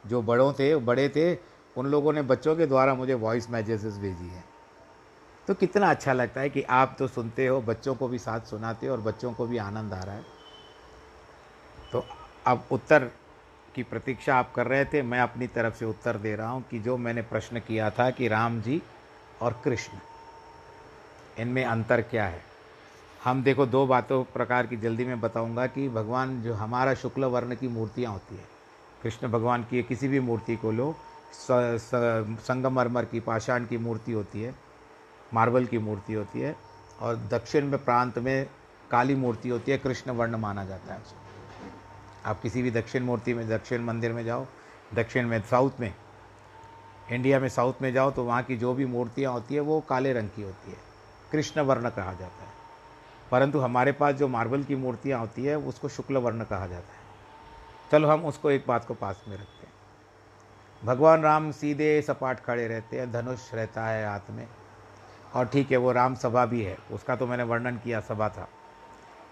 जो 0.08 0.22
बड़ों 0.22 0.54
थे, 0.54 0.76
बड़े 0.76 1.10
थे, 1.10 1.36
उन 1.78 1.86
लोगों 1.86 2.14
ने 2.14 2.22
बच्चों 2.22 2.56
के 2.56 2.66
द्वारा 2.66 2.96
मुझे 2.96 3.14
वॉइस 3.14 3.50
मैसेजेस 3.50 3.98
भेजी 3.98 4.28
हैं। 4.28 4.44
तो 5.48 5.54
कितना 5.54 5.90
अच्छा 5.90 6.14
लगता 6.14 6.42
है 6.42 6.50
कि 6.50 6.62
आप 6.62 6.96
तो 7.00 7.08
सुनते 7.08 7.48
हो, 7.48 7.62
बच्चों 7.62 7.96
को 7.96 8.08
भी 8.08 8.20
साथ 8.20 8.40
सुनाते 8.40 8.88
हो 8.88 8.94
और 8.94 9.02
बच्चों 9.02 9.34
को 9.34 9.48
भी 9.48 9.58
आनंद 9.58 9.94
आ 9.94 10.04
रहा 10.04 10.16
है। 10.16 10.39
अब 12.50 12.64
उत्तर 12.72 13.04
की 13.76 13.84
प्रतीक्षा 13.84 14.36
आप 14.36 14.52
कर 14.54 14.68
रहे 14.68 14.86
थे, 14.86 15.02
मैं 15.02 15.20
अपनी 15.20 15.48
तरफ़ 15.48 15.76
से 15.76 15.86
उत्तर 15.86 16.18
दे 16.18 16.36
रहा 16.36 16.50
हूँ 16.50 16.64
कि 16.72 16.80
जो 16.80 16.96
मैंने 16.98 17.22
प्रश्न 17.24 17.60
किया 17.60 17.90
था 17.90 18.10
कि 18.12 18.28
राम 18.28 18.62
जी 18.62 18.82
और 19.42 19.62
कृष्ण, 19.64 19.98
इनमें 21.40 21.64
अंतर 21.66 22.02
क्या 22.02 22.26
है? 22.26 22.42
हम 23.24 23.44
देखो, 23.44 23.66
दो 23.66 23.86
बातों 23.88 24.24
प्रकार 24.24 24.68
की 24.68 24.78
जल्दी 24.78 25.06
में 25.06 25.20
बताऊँगा 25.22 25.68
कि 25.68 25.88
भगवान 25.90 26.42
जो 26.42 26.54
हमारा 26.54 26.94
शुक्ल 26.96 27.26
वर्ण 27.26 27.56
की 27.56 27.68
मूर्तियाँ 27.68 28.12
होती 28.14 28.36
है, 28.36 28.46
कृष्ण 29.04 29.28
भगवान 29.28 29.64
की 29.64 29.84
किसी 29.84 30.08
भी 30.08 30.20
मूर्ति 30.22 30.56
को 30.56 30.72
लो 30.72 30.96
संगमरमर 31.32 33.06
की, 33.06 33.20
पाषाण 33.20 33.66
की 33.66 33.78
मूर्ति 33.78 34.12
होती 34.12 34.42
है, 34.42 34.56
मार्बल 35.32 35.66
की 35.66 35.78
मूर्ति 35.80 36.14
होती 36.14 36.40
है, 36.40 36.56
और 37.00 37.16
दक्षिण 37.32 37.66
में 37.66 37.84
प्रांत 37.86 38.20
में 38.20 38.48
काली 38.92 39.16
मूर्ति 39.16 39.50
होती 39.50 39.72
है, 39.72 39.78
कृष्ण 39.78 40.12
वर्ण 40.12 40.38
माना 40.38 40.66
जाता 40.66 40.94
है 40.94 41.00
उसको। 41.00 41.19
आप 42.30 42.42
किसी 42.42 42.62
भी 42.62 42.72
दक्षिण 42.72 43.04
मूर्ति 43.04 43.34
में, 43.34 43.50
दक्षिण 43.50 43.82
मंदिर 43.82 44.14
में 44.14 44.26
जाओ, 44.26 44.46
दक्षिण 44.94 45.28
में, 45.28 45.42
साउथ 45.42 45.72
में, 45.80 45.94
इंडिया 47.12 47.40
में 47.40 47.50
साउथ 47.50 47.74
में 47.82 47.94
जाओ 47.94 48.12
तो 48.12 48.24
वहाँ 48.24 48.44
की 48.44 48.58
जो 48.58 48.74
भी 48.74 48.86
मूर्तियाँ 48.86 49.32
होती 49.32 49.56
है, 49.56 49.62
वो 49.62 49.82
काले 49.82 50.14
रंग 50.14 50.30
की 50.30 50.42
होती 50.42 50.72
है। 50.72 50.78
कृष्ण 51.32 51.62
वर्ण 51.62 51.90
कहा 51.90 52.14
जाता 52.14 52.44
है। 52.44 52.50
परंतु 53.32 53.60
हमारे 53.60 53.92
पास 53.92 54.16
जो 54.16 54.28
मार्बल 54.28 54.64
की 54.64 54.76
मूर्तियाँ 54.76 55.20
होती 55.20 55.46
है, 55.46 55.58
उसको 55.58 55.90
शुक्ल 55.90 56.18
वर्ण 56.18 56.44
कहा 56.44 56.68
जाता 56.68 56.94
है। 56.94 57.00
चलो 57.92 58.08
हम 58.08 58.26
उसको 58.26 58.52
एक 58.52 58.66
बात 58.68 58.86
को 58.86 58.94
पास 58.94 59.26
में 59.28 59.38
रखते 59.38 59.68
हैं। 59.68 59.74
भगवान 60.84 61.22
राम 61.22 61.52
सीधे 61.52 62.02
सपाट 62.02 62.40
खड़े 62.40 62.68
रहते 62.68 63.00
हैं, 63.00 63.12
धनुष 63.12 63.54
रहता 63.54 63.86
है 63.86 64.08
हाथ 64.08 64.30
में। 64.30 64.48
और 65.36 65.46
ठीक 65.46 65.72
है, 65.72 65.78
वो 65.78 65.92
राम 65.92 66.16
सभा 66.16 66.46
भी 66.46 66.64
है, 66.64 66.78
उसका 66.92 67.16
तो 67.16 67.28
मैंने 67.28 67.44
वर्णन 67.44 67.78
किया, 67.78 68.00
सभा 68.00 68.30
था। 68.30 68.48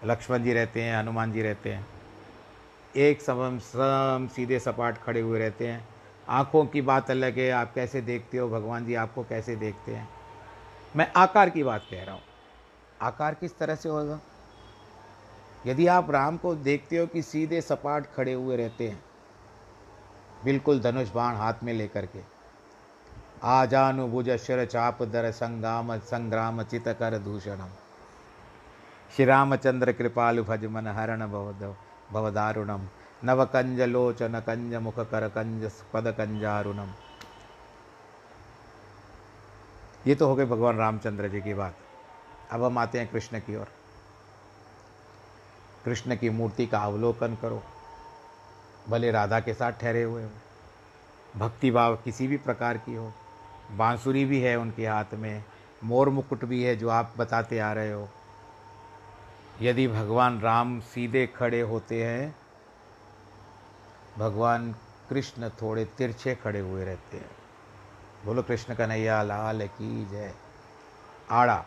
लक्ष्मण 0.04 0.42
जी 0.42 0.52
रहते 0.52 0.82
हैं, 0.82 0.96
हनुमान 0.96 1.32
जी 1.32 1.42
रहते 1.42 1.72
हैं। 1.72 1.97
एक 2.96 3.22
समम 3.22 3.58
सम 3.58 4.28
सीधे 4.36 4.58
सपाट 4.58 4.98
खड़े 4.98 5.20
हुए 5.20 5.38
रहते 5.38 5.66
हैं। 5.66 5.88
आँखों 6.28 6.64
की 6.66 6.82
बात 6.82 7.10
अलग 7.10 7.38
है, 7.38 7.50
आप 7.50 7.74
कैसे 7.74 8.00
देखते 8.00 8.38
हो? 8.38 8.48
भगवान 8.48 8.86
जी 8.86 8.94
आपको 8.94 9.22
कैसे 9.22 9.56
देखते 9.56 9.94
हैं? 9.94 10.08
मैं 10.96 11.10
आकार 11.16 11.50
की 11.50 11.62
बात 11.62 11.86
कह 11.90 12.04
रहा 12.04 12.14
हूँ। 12.14 12.22
आकार 13.02 13.34
किस 13.34 13.58
तरह 13.58 13.74
से 13.74 13.88
होगा? 13.88 14.20
यदि 15.66 15.86
आप 15.86 16.10
राम 16.10 16.36
को 16.36 16.54
देखते 16.54 16.96
हो 16.96 17.06
कि 17.06 17.22
सीधे 17.22 17.60
सपाट 17.60 18.06
खड़े 18.14 18.32
हुए 18.32 18.56
रहते 18.56 18.88
हैं, 18.88 19.02
बिल्कुल 20.44 20.80
धनुष 20.80 21.12
बाण 21.12 21.34
हाथ 21.34 21.54
में 21.62 21.72
लेकर 21.72 22.06
के 22.06 22.20
आ 23.44 23.60
आजानुभुज 23.62 24.30
शिर 24.36 24.64
चाप 24.64 25.02
दर 25.02 25.30
संग्राम 25.30 25.96
संग्राम 25.98 26.62
चित 26.62 26.88
कर 26.88 27.18
दूषणम। 27.18 27.68
श्री 29.16 29.24
रामचंद्र 29.24 29.92
कृपालु 29.92 30.44
भज 30.44 30.64
मन 30.64 30.86
हरण 30.86 31.26
भवद 31.26 31.74
भवदारुणम। 32.12 32.88
नव 33.24 33.44
कंज 33.44 33.80
लोचन 33.80 34.40
कंज 34.40 34.74
मुख 34.74 34.98
कर 35.10 35.28
कंज 35.28 35.70
पद 35.92 36.14
कंजारुणम 36.18 36.92
ये 40.06 40.14
तो 40.14 40.26
हो 40.26 40.34
गए 40.34 40.44
भगवान 40.44 40.76
रामचंद्र 40.76 41.28
जी 41.28 41.40
की 41.40 41.54
बात। 41.54 41.74
अब 42.52 42.64
हम 42.64 42.78
आते 42.78 42.98
हैं 42.98 43.08
कृष्ण 43.08 43.38
की 43.38 43.56
ओर। 43.56 43.68
कृष्ण 45.84 46.16
की 46.16 46.30
मूर्ति 46.30 46.66
का 46.66 46.78
अवलोकन 46.78 47.34
करो। 47.34 47.62
भले 48.88 49.10
राधा 49.10 49.40
के 49.40 49.54
साथ 49.54 49.72
ठहरे 49.72 50.02
हुए 50.02 50.22
हो। 50.24 50.30
भक्ति 51.36 51.70
भाव 51.70 51.96
किसी 51.96 52.26
भी 52.26 52.36
प्रकार 52.36 52.78
की 52.78 52.94
हो। 52.94 53.12
बांसुरी 53.72 54.24
भी 54.24 54.40
है 54.40 54.56
उनके 54.56 54.86
हाथ 54.86 55.14
में। 55.14 55.44
मोर 55.84 56.08
मुकुट 56.08 56.44
भी 56.44 56.62
है 56.62 56.76
जो 56.76 56.88
आप 56.88 57.14
बताते 57.18 57.58
आ 57.58 57.72
रहे 57.72 57.92
हो। 57.92 58.08
यदि 59.62 59.86
भगवान 59.88 60.40
राम 60.40 60.78
सीधे 60.80 61.26
खड़े 61.26 61.60
होते 61.60 62.02
हैं, 62.04 62.34
भगवान 64.18 64.72
कृष्ण 65.10 65.48
थोड़े 65.62 65.84
तिरछे 65.98 66.34
खड़े 66.34 66.60
हुए 66.60 66.84
रहते 66.84 67.16
हैं। 67.16 67.30
बोलो 68.24 68.42
कृष्ण 68.42 68.74
कन्हैया, 68.74 69.22
लाल 69.22 69.66
की 69.68 70.04
जय। 70.06 70.32
आड़ा, 71.30 71.64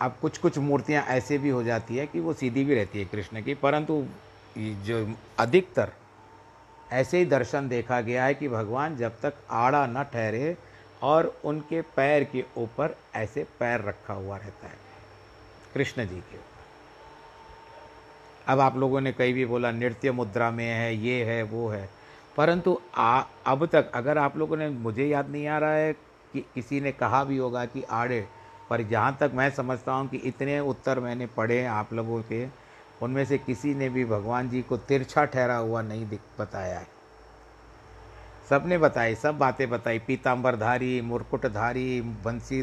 अब 0.00 0.16
कुछ 0.22 0.38
कुछ 0.38 0.58
मूर्तियाँ 0.58 1.04
ऐसे 1.06 1.38
भी 1.38 1.48
हो 1.48 1.62
जाती 1.62 1.96
है 1.96 2.06
कि 2.06 2.20
वो 2.20 2.32
सीधी 2.34 2.64
भी 2.64 2.74
रहती 2.74 2.98
है 2.98 3.04
कृष्ण 3.04 3.42
की, 3.42 3.54
परंतु 3.54 4.04
जो 4.56 5.06
अधिकतर, 5.38 5.92
ऐसे 6.90 7.18
ही 7.18 7.24
दर्शन 7.24 7.68
देखा 7.68 8.00
गया 8.00 8.24
है 8.24 8.34
कि 8.34 8.48
भगवान 8.48 8.96
जब 8.96 9.20
तक 9.20 9.34
आड़ा 9.50 9.86
न 9.86 10.02
ठहरे 10.04 10.56
और 11.02 11.34
उनके 11.44 11.80
पैर 11.96 12.24
के 12.24 12.44
ऊपर 12.56 12.96
ऐसे 13.14 13.46
पैर 13.60 13.80
रखा 13.80 14.14
हुआ 14.14 14.36
रहता 14.36 14.66
है। 14.66 14.91
कृष्ण 15.74 16.06
जी 16.06 16.20
के। 16.20 16.38
अब 18.48 18.60
आप 18.60 18.76
लोगों 18.76 19.00
ने 19.00 19.12
कहीं 19.12 19.34
भी 19.34 19.44
बोला 19.46 19.70
नृत्य 19.70 20.12
मुद्रा 20.12 20.50
में 20.50 20.64
है 20.64 20.94
ये 20.96 21.24
है 21.24 21.42
वो 21.42 21.68
है। 21.68 21.88
परंतु 22.36 22.80
आ, 22.96 23.22
अब 23.46 23.66
तक 23.66 23.90
अगर 23.94 24.18
आप 24.18 24.36
लोगों 24.36 24.56
ने 24.56 24.68
मुझे 24.68 25.06
याद 25.06 25.28
नहीं 25.28 25.46
आ 25.46 25.58
रहा 25.58 25.72
है 25.72 25.92
कि 26.32 26.40
किसी 26.54 26.80
ने 26.80 26.92
कहा 26.92 27.24
भी 27.24 27.36
होगा 27.36 27.64
कि 27.64 27.82
आड़े 27.82 28.26
पर 28.70 28.82
जहाँ 28.82 29.16
तक 29.20 29.30
मैं 29.34 29.50
समझता 29.50 29.92
हूँ 29.92 30.08
कि 30.08 30.16
इतने 30.16 30.60
उत्तर 30.60 31.00
मैंने 31.00 31.26
पढ़े 31.26 31.64
आप 31.64 31.92
लोगों 31.92 32.22
के 32.22 32.46
उनमें 33.02 33.24
से 33.24 33.38
किसी 33.38 33.74
ने 33.74 33.88
भी 33.88 34.04
भगवान 34.04 34.48
जी 34.50 34.62
को 34.62 34.76
तिरछा 34.76 35.24
ठहरा 35.24 35.56
हुआ 35.56 35.82
नहीं 35.82 36.08
दिख 36.08 36.20
बताया 36.40 36.78
है। 36.78 36.86
सबने 38.50 38.78
बताई 38.78 39.14
सब 39.14 39.38
बातें 39.38 39.68
बताई 39.70 39.98
पीताम्बरधारी 39.98 41.00
मुरकुटधारी 41.00 42.00
बंसी 42.24 42.62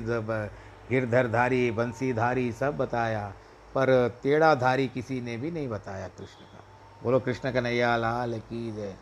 गिरधरधारी 0.90 1.72
बंसीधारी 1.72 2.52
सब 2.52 2.78
बताया, 2.78 3.34
पर 3.76 4.20
टेढ़ाधारी 4.24 4.88
किसी 4.88 5.22
ने 5.22 5.38
भी 5.38 5.52
नहीं 5.52 5.68
बताया 5.68 6.08
कृष्ण 6.08 6.46
का। 6.46 6.64
बोलो, 7.04 7.20
कृष्ण 7.20 7.52
कन्हैया, 7.52 7.98
लाल 7.98 8.40
की 8.40 8.72
जय। 8.72 8.96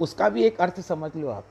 उसका 0.00 0.28
भी 0.28 0.44
एक 0.44 0.60
अर्थ 0.60 0.80
समझ 0.80 1.16
लो 1.16 1.28
आप। 1.28 1.46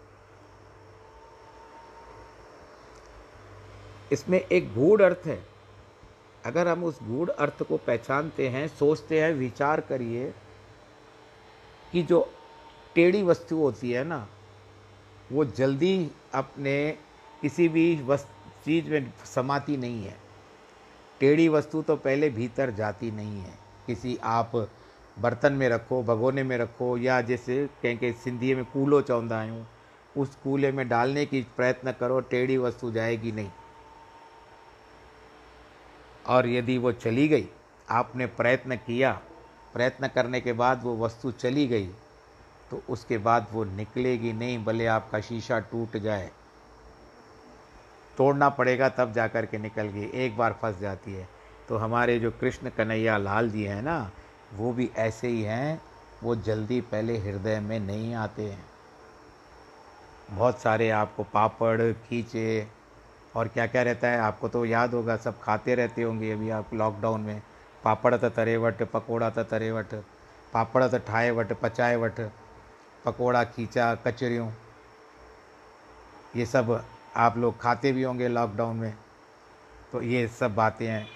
इसमें 4.11 4.39
एक 4.39 4.73
गूढ़ 4.73 5.01
अर्थ 5.01 5.21
है। 5.25 5.45
अगर 6.45 6.67
हम 6.67 6.84
उस 6.84 6.99
गूढ़ 7.03 7.30
अर्थ 7.30 7.63
को 7.63 7.77
पहचानते 7.77 8.49
हैं, 8.49 8.67
सोचते 8.67 9.21
हैं, 9.21 9.34
विचार 9.34 9.82
करिए 9.82 10.34
कि 11.91 12.03
जो 12.03 12.34
टेढ़ी 12.95 13.23
वस्तु 13.23 13.57
होती 13.57 13.91
है 13.91 14.03
ना, 14.03 14.27
वो 15.32 15.45
जल्दी 15.45 16.11
अपने 16.34 16.97
किसी 17.41 17.69
भी 17.69 18.01
चीज़ 18.66 18.89
में 18.89 19.14
समाती 19.26 19.78
नहीं 19.78 20.03
है। 20.03 20.16
टेढ़ी 21.20 21.47
वस्तु 21.49 21.82
तो 21.82 21.95
पहले 21.95 22.30
भीतर 22.30 22.72
जाती 22.72 23.12
नहीं 23.12 23.39
है। 23.41 23.53
किसी 23.88 24.18
आप 24.24 24.51
बर्तन 25.20 25.53
में 25.53 25.68
रखो, 25.70 26.01
भगोने 26.03 26.43
में 26.43 26.57
रखो, 26.57 26.97
या 26.97 27.22
जैसे 27.22 27.66
कंहिंखे 27.84 28.12
सिंधीअ 28.14 28.55
में 28.55 28.66
कूलो 28.66 29.01
चवंदा 29.01 29.39
आहियूं 29.39 29.64
उस 30.18 30.36
कूले 30.36 30.72
में 30.72 30.88
डालने 30.89 31.26
की 31.26 31.41
प्रयत्न 31.57 31.91
करो, 31.91 32.20
टेढ़ी 32.20 32.57
वस्तु 32.57 32.91
जाएगी 32.91 33.32
नहीं। 33.32 33.49
और 36.28 36.47
यदि 36.47 36.78
वो 36.78 36.91
चली 36.91 37.28
गई, 37.28 37.47
आपने 37.89 38.26
प्रयत्न 38.28 38.76
किया, 38.78 39.12
प्रयत्न 39.74 40.07
करने 40.07 40.41
के 40.41 40.53
बाद 40.53 40.84
वो 40.84 40.95
वस्तु 40.97 41.32
चली 41.32 41.68
गई 41.68 41.88
तो 42.72 42.82
उसके 42.89 43.18
बाद 43.18 43.47
वो 43.53 43.64
निकलेगी 43.64 44.34
नहीं, 44.34 44.64
भले 44.66 44.86
आपका 44.86 45.20
शीशा 45.20 45.60
टूट 45.60 45.97
जाए। 45.97 46.30
तोड़ना 48.20 48.49
पड़ेगा, 48.51 48.89
तब 48.89 49.11
जा 49.13 49.28
कर 49.28 49.45
के 49.45 49.57
निकल 49.57 49.88
गई। 49.88 50.09
एक 50.15 50.38
बार 50.38 50.53
फंस 50.61 50.80
जाती 50.80 51.13
है। 51.13 51.28
तो 51.70 51.78
हमारे 51.78 52.20
जो 52.20 52.32
कृष्ण 52.32 52.70
कन्हैया 52.70 53.17
लाल 53.17 53.49
जी 53.49 53.63
हैं 53.63 53.82
ना, 53.82 54.11
वो 54.53 54.72
भी 54.74 54.89
ऐसे 54.97 55.28
ही 55.28 55.41
हैं, 55.43 55.82
वो 56.24 56.36
जल्दी 56.38 56.80
पहले 56.84 57.17
हृदय 57.17 57.59
में 57.59 57.80
नहीं 57.80 58.13
आते 58.15 58.43
हैं। 58.43 58.65
बहुत 60.32 60.59
सारे 60.59 60.89
आपको 60.91 61.24
पापड़ 61.24 61.91
खींचे 62.01 62.67
और 63.36 63.47
क्या 63.47 63.67
क्या 63.67 63.82
रहता 63.84 64.07
है, 64.07 64.20
आपको 64.20 64.49
तो 64.49 64.65
याद 64.65 64.93
होगा, 64.93 65.15
सब 65.17 65.39
खाते 65.41 65.76
रहते 65.76 66.03
होंगे 66.03 66.32
अभी 66.32 66.49
आप 66.49 66.74
लॉकडाउन 66.74 67.22
में। 67.22 67.41
पापड़ 67.84 68.15
त 68.15 68.34
तरे 68.36 68.57
वटि 68.57 68.86
पकोड़ा 68.86 69.30
त 69.30 69.47
तरे 69.51 69.72
वटि 69.72 70.03
पापड़ 70.53 70.84
तो 70.86 70.97
ठाहे 70.99 71.32
वटि 71.32 71.53
पचाए 71.53 71.95
वटि 71.95 72.30
पकोड़ा 73.05 73.43
खींचा 73.45 73.93
कचरियूं, 73.97 74.49
ये 76.36 76.45
सब 76.45 76.82
आप 77.16 77.38
लोग 77.38 77.60
खाते 77.62 77.91
भी 77.91 78.03
होंगे 78.03 78.28
लॉकडाउन 78.28 78.76
में। 78.76 78.97
तो 79.91 80.01
ये 80.01 80.28
सब 80.28 80.55
बातें 80.55 80.88
हैं। 80.88 81.07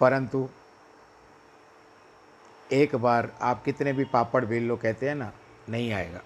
परंतु, 0.00 0.48
एक 2.72 2.96
बार 2.96 3.32
आप 3.40 3.64
कितने 3.64 3.92
भी 3.92 4.04
पापड़ 4.04 4.44
बेल 4.44 4.68
लो, 4.68 4.76
कहते 4.76 5.08
हैं 5.08 5.14
ना, 5.14 5.32
नहीं 5.68 5.92
आएगा। 5.92 6.20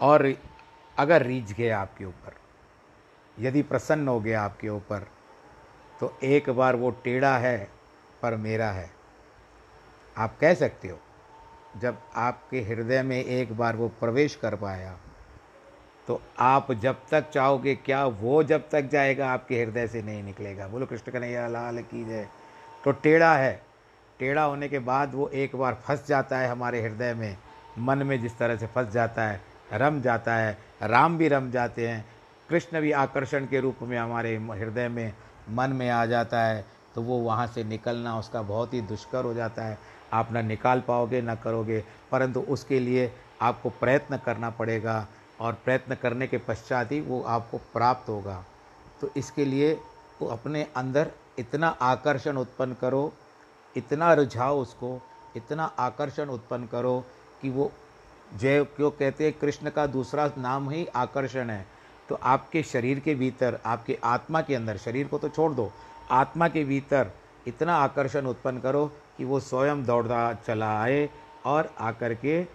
और 0.00 0.34
अगर 0.98 1.22
रीझ 1.22 1.52
गया 1.52 1.80
आपके 1.80 2.04
ऊपर, 2.04 2.34
यदि 3.38 3.62
प्रसन्न 3.62 4.08
हो 4.08 4.20
गया 4.20 4.42
आपके 4.42 4.68
ऊपर 4.68 5.08
तो 6.00 6.18
एक 6.22 6.50
बार 6.50 6.76
वो 6.76 6.90
टेढ़ा 6.90 7.38
है, 7.38 7.70
पर 8.22 8.36
मेरा 8.36 8.70
है। 8.70 8.90
आप 10.18 10.38
कह 10.40 10.54
सकते 10.54 10.88
हो 10.88 10.98
जब 11.80 11.98
आपके 12.16 12.60
हृदय 12.60 13.02
में 13.02 13.24
एक 13.24 13.56
बार 13.56 13.76
वो 13.76 13.88
प्रवेश 14.00 14.34
कर 14.34 14.54
पाया 14.54 14.96
तो 16.08 16.20
आप 16.38 16.72
जब 16.72 16.96
तक 17.10 17.30
चाहोगे, 17.30 17.74
क्या 17.74 18.04
वो 18.04 18.42
जब 18.42 18.68
तक 18.70 18.88
जाएगा, 18.88 19.30
आपके 19.30 19.62
हृदय 19.62 19.86
से 19.86 20.02
नहीं 20.02 20.22
निकलेगा। 20.22 20.66
बोलो, 20.68 20.86
कृष्ण 20.86 21.12
कन्हैया, 21.12 21.46
लाल 21.48 21.78
की 21.78 22.04
जय। 22.04 22.26
तो 22.84 22.92
टेढ़ा 22.92 23.34
है। 23.36 23.62
टेढ़ा 24.18 24.42
होने 24.42 24.68
के 24.68 24.78
बाद 24.78 25.14
वो 25.14 25.28
एक 25.28 25.56
बार 25.56 25.74
फंस 25.84 26.06
जाता 26.08 26.38
है 26.38 26.48
हमारे 26.48 26.82
हृदय 26.82 27.14
में। 27.14 27.36
मन 27.78 28.02
में 28.02 28.20
जिस 28.20 28.36
तरह 28.38 28.56
से 28.56 28.66
फंस 28.66 28.92
जाता 28.92 29.22
है, 29.22 29.40
रम 29.72 30.00
जाता 30.00 30.34
है, 30.34 30.58
राम 30.82 31.16
भी 31.18 31.28
रम 31.28 31.50
जाते 31.50 31.88
हैं। 31.88 32.04
कृष्ण 32.48 32.80
भी 32.80 32.92
आकर्षण 32.92 33.46
के 33.46 33.60
रूप 33.60 33.78
में 33.82 33.98
हमारे 33.98 34.36
हृदय 34.36 34.88
में, 34.88 35.12
मन 35.50 35.70
में 35.70 35.88
आ 35.90 36.04
जाता 36.06 36.42
है 36.42 36.64
तो 36.94 37.02
वो 37.02 37.18
वहाँ 37.18 37.46
से 37.46 37.64
निकलना 37.64 38.18
उसका 38.18 38.42
बहुत 38.42 38.74
ही 38.74 38.80
दुष्कर 38.82 39.24
हो 39.24 39.32
जाता 39.34 39.64
है। 39.64 39.78
आप 40.12 40.32
ना 40.32 40.40
निकाल 40.42 40.80
पाओगे, 40.80 41.20
ना 41.22 41.34
करोगे, 41.34 41.82
परंतु 42.12 42.40
उसके 42.40 42.80
लिए 42.80 43.10
आपको 43.42 43.70
प्रयत्न 43.70 44.16
करना 44.16 44.50
पड़ेगा 44.50 45.06
और 45.40 45.52
प्रयत्न 45.64 45.94
करने 45.94 46.26
के 46.26 46.38
पश्चात 46.38 46.92
ही 46.92 47.00
वो 47.00 47.20
आपको 47.22 47.58
प्राप्त 47.72 48.08
होगा। 48.08 48.44
तो 49.00 49.10
इसके 49.16 49.44
लिए 49.44 49.72
वो 50.20 50.28
अपने 50.28 50.66
अंदर 50.76 51.10
इतना 51.38 51.68
आकर्षण 51.68 52.36
उत्पन्न 52.36 52.74
करो, 52.74 53.12
इतना 53.76 54.12
रुझाओ 54.14 54.60
उसको, 54.60 55.00
इतना 55.36 55.64
आकर्षण 55.64 56.28
उत्पन्न 56.28 56.66
करो 56.66 57.04
कि 57.42 57.50
वो 57.50 57.70
जय 58.34 58.64
क्यों 58.66 58.90
कहते 58.90 59.24
हैं, 59.24 59.32
कृष्ण 59.32 59.70
का 59.70 59.86
दूसरा 59.86 60.30
नाम 60.38 60.70
ही 60.70 60.86
आकर्षण 60.86 61.50
है। 61.50 61.66
तो 62.08 62.14
आपके 62.14 62.62
शरीर 62.62 63.00
के 63.00 63.14
भीतर, 63.14 63.58
आपके 63.66 63.98
आत्मा 64.04 64.40
के 64.42 64.54
अंदर, 64.54 64.76
शरीर 64.76 65.06
को 65.08 65.18
तो 65.18 65.28
छोड़ 65.28 65.52
दो, 65.52 65.70
आत्मा 66.10 66.48
के 66.48 66.64
भीतर 66.64 67.10
इतना 67.46 67.76
आकर्षण 67.76 68.26
उत्पन्न 68.26 68.60
करो 68.60 68.90
कि 69.18 69.24
वो 69.24 69.40
स्वयं 69.40 69.84
दौड़ता 69.84 70.34
चला 70.34 70.82
आए 70.82 71.10
और 71.44 71.74
आकर 71.78 72.14
के 72.14 72.46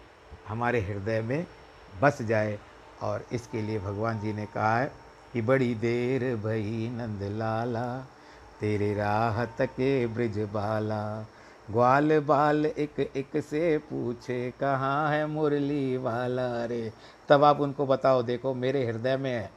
हमारे 0.47 0.82
हृदय 0.82 1.22
में 1.22 1.47
बस 2.01 2.22
जाए। 2.22 2.60
और 3.01 3.26
इसके 3.32 3.62
लिए 3.62 3.80
भगवान 3.80 4.20
जी 4.20 4.34
ने 4.34 4.45
कहा 4.45 4.78
है 4.78 4.91
कि 5.34 5.41
बड़ी 5.41 5.76
देर 5.76 6.36
भई 6.36 6.89
नंद 6.93 7.24
लाला, 7.24 8.07
तेरे 8.60 8.93
राह 8.93 9.45
तके 9.45 10.07
ब्रिज 10.07 10.39
बाला। 10.39 11.28
ग्वाल 11.72 12.20
बाल 12.20 12.66
एक 12.66 13.12
एक 13.16 13.43
से 13.43 13.78
पूछे, 13.78 14.53
कहाँ 14.60 15.12
है 15.12 15.28
मुरली 15.28 15.97
वाला? 15.97 16.64
अरे, 16.64 16.93
तब 17.30 17.43
आप 17.43 17.62
उनको 17.62 17.86
बताओ, 17.86 18.24
देखो 18.24 18.53
मेरे 18.53 18.86
हृदय 18.86 19.18
में 19.18 19.34
है। 19.34 19.51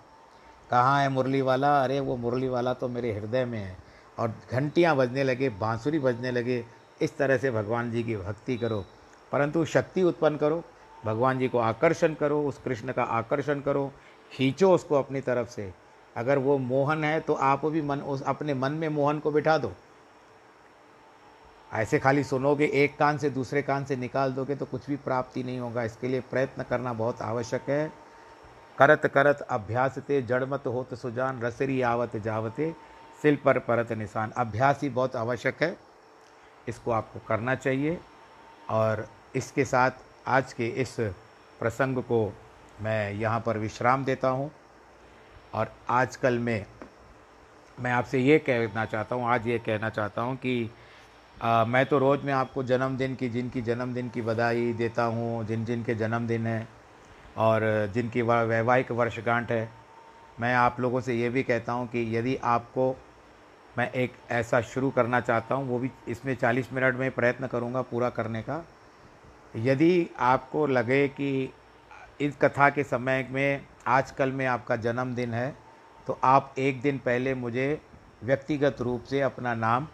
कहाँ 0.71 1.03
है 1.03 1.09
मुरली 1.09 1.41
वाला? 1.41 1.85
अरे, 1.85 2.01
वो 2.01 2.17
मुरली 2.17 2.49
वाला 2.49 2.75
तो 2.75 2.89
मेरे 2.89 3.13
हृदय 3.13 3.45
में 3.45 3.59
है। 3.59 3.77
और 4.19 4.35
घंटियाँ 4.53 4.97
बजने 4.97 5.25
लगे, 5.25 5.49
बांसुरी 5.49 5.99
बजने 5.99 6.31
लगे 6.31 6.65
इस 7.03 7.17
तरह 7.17 7.37
से 7.37 7.51
भगवान 7.51 7.91
जी 7.91 8.03
की 8.03 8.17
भक्ति 8.17 8.57
करो, 8.57 8.85
परंतु 9.33 9.65
शक्ति 9.65 10.03
उत्पन्न 10.03 10.37
करो, 10.37 10.63
भगवान 11.05 11.39
जी 11.39 11.49
को 11.49 11.59
आकर्षण 11.59 12.15
करो, 12.15 12.43
उस 12.43 12.59
कृष्ण 12.59 12.93
का 12.93 13.03
आकर्षण 13.03 13.61
करो, 13.61 13.91
खींचो 14.33 14.73
उसको 14.75 14.95
अपनी 14.95 15.21
तरफ़ 15.21 15.49
से। 15.49 15.73
अगर 16.17 16.39
वो 16.39 16.59
मोहन 16.59 17.05
है 17.05 17.21
तो 17.21 17.35
आप 17.35 17.67
भी 17.67 17.83
मन, 17.83 18.01
उस, 18.01 18.23
अपने 18.23 18.55
मन 18.55 18.73
में 18.73 18.89
मोहन 18.89 19.19
को 19.19 19.31
बिठा 19.31 19.57
दो। 19.59 19.73
ऐसे 21.73 21.99
खाली 21.99 22.25
सुनोगे 22.25 22.67
एक 22.75 22.97
कान 22.97 23.19
से 23.19 23.31
दूसरे 23.31 23.63
कान 23.63 23.85
से 23.85 23.97
निकाल 23.97 24.33
दोगे 24.33 24.55
तो 24.57 24.67
कुछ 24.67 24.87
भी 24.87 24.97
प्राप्ति 24.97 25.43
नहीं 25.43 25.59
होगा। 25.59 25.83
इसके 25.83 26.09
लिए 26.09 26.21
प्रयत्न 26.21 26.63
करना 26.63 26.93
बहुत 26.93 27.23
आवश्यक 27.23 27.69
है। 27.69 27.93
करत 28.79 29.07
करत 29.07 29.41
अभ्यास 29.41 29.99
ते 29.99 30.21
जड़मत 30.23 30.67
होत 30.67 30.95
सुजान, 30.95 31.41
रसरी 31.43 31.81
आवत 31.83 32.17
जावते, 32.17 32.75
सिल 33.23 33.37
पर 33.37 33.59
परत 33.59 33.93
निशान। 33.93 34.31
अभ्यास 34.31 34.81
ही 34.83 34.89
बहुत 34.91 35.17
आवश्यक 35.17 35.63
है। 35.63 35.77
इसको 36.69 36.91
आपको 36.93 37.21
करना 37.29 37.55
चाहिए। 37.55 37.99
और 38.71 39.07
इसके 39.37 39.65
साथ 39.65 39.91
आज 40.29 40.53
के 40.53 40.67
इस 40.83 40.97
प्रसंग 41.61 42.03
को 42.03 42.25
मैं 42.83 43.13
यहाँ 43.13 43.41
पर 43.47 43.59
विश्राम 43.59 44.05
देता 44.05 44.29
हूँ। 44.29 44.51
और 45.55 45.73
आजकल 45.91 46.39
में 46.39 46.65
मैं 47.79 47.93
आपसे 47.93 48.19
ये 48.19 48.39
कहना 48.41 48.85
चाहता 48.85 49.15
हूँ 49.17 49.29
आज 49.29 49.47
ये 49.49 49.59
कहना 49.59 49.89
चाहता 49.91 50.23
हूँ 50.23 50.37
कि 50.37 50.71
आ, 51.37 51.65
मैं 51.65 51.85
तो 51.87 51.99
रोज़ 51.99 52.25
में 52.27 52.33
आपको 52.33 52.63
जन्मदिन 52.63 53.15
की 53.15 53.29
जिनकी 53.29 53.63
जन्मदिन 53.63 54.09
की 54.09 54.23
बधाई 54.23 54.73
देता 54.73 55.05
हूँ 55.05 55.45
जिन 55.47 55.65
जिन 55.65 55.83
के 55.83 55.95
जन्मदिन 55.95 56.47
है 56.47 56.67
और 57.39 57.63
जिनकी 57.95 58.23
वैवाहिक 58.23 58.91
वर्षगांठ 58.93 59.51
है 59.51 59.69
मैं 60.41 60.55
आप 60.55 60.81
लोगों 60.81 61.01
से 61.01 61.15
ये 61.15 61.29
भी 61.31 61.43
कहता 61.43 61.73
हूँ 61.73 61.87
कि 61.87 62.05
यदि 62.17 62.37
आपको 62.45 62.91
मैं 63.79 63.91
एक 63.93 64.13
ऐसा 64.31 64.61
शुरू 64.63 64.91
करना 64.91 65.21
चाहता 65.21 65.55
हूँ, 65.55 65.69
वो 65.69 65.79
भी 65.79 65.91
इसमें 66.09 66.35
40 66.37 66.73
मिनट 66.73 66.95
में 66.95 67.11
प्रयत्न 67.11 67.47
करूँगा 67.47 67.83
पूरा 67.83 68.11
करने 68.11 68.43
का। 68.43 68.65
यदि 69.57 70.09
आपको 70.21 70.67
लगे 70.67 71.07
कि 71.11 71.53
इस 72.21 72.37
कथा 72.43 72.69
के 72.71 72.85
समय 72.85 73.27
में 73.31 73.67
आजकल 73.89 74.33
में 74.33 74.47
आपका 74.47 74.77
जन्मदिन 74.79 75.35
है 75.35 75.55
तो 76.07 76.19
आप 76.25 76.55
एक 76.59 76.81
दिन 76.83 76.99
पहले 76.99 77.35
मुझे 77.35 77.81
व्यक्तिगत 78.25 78.81
रूप 78.81 79.05
से 79.05 79.21
अपना 79.21 79.55
नाम, 79.55 79.87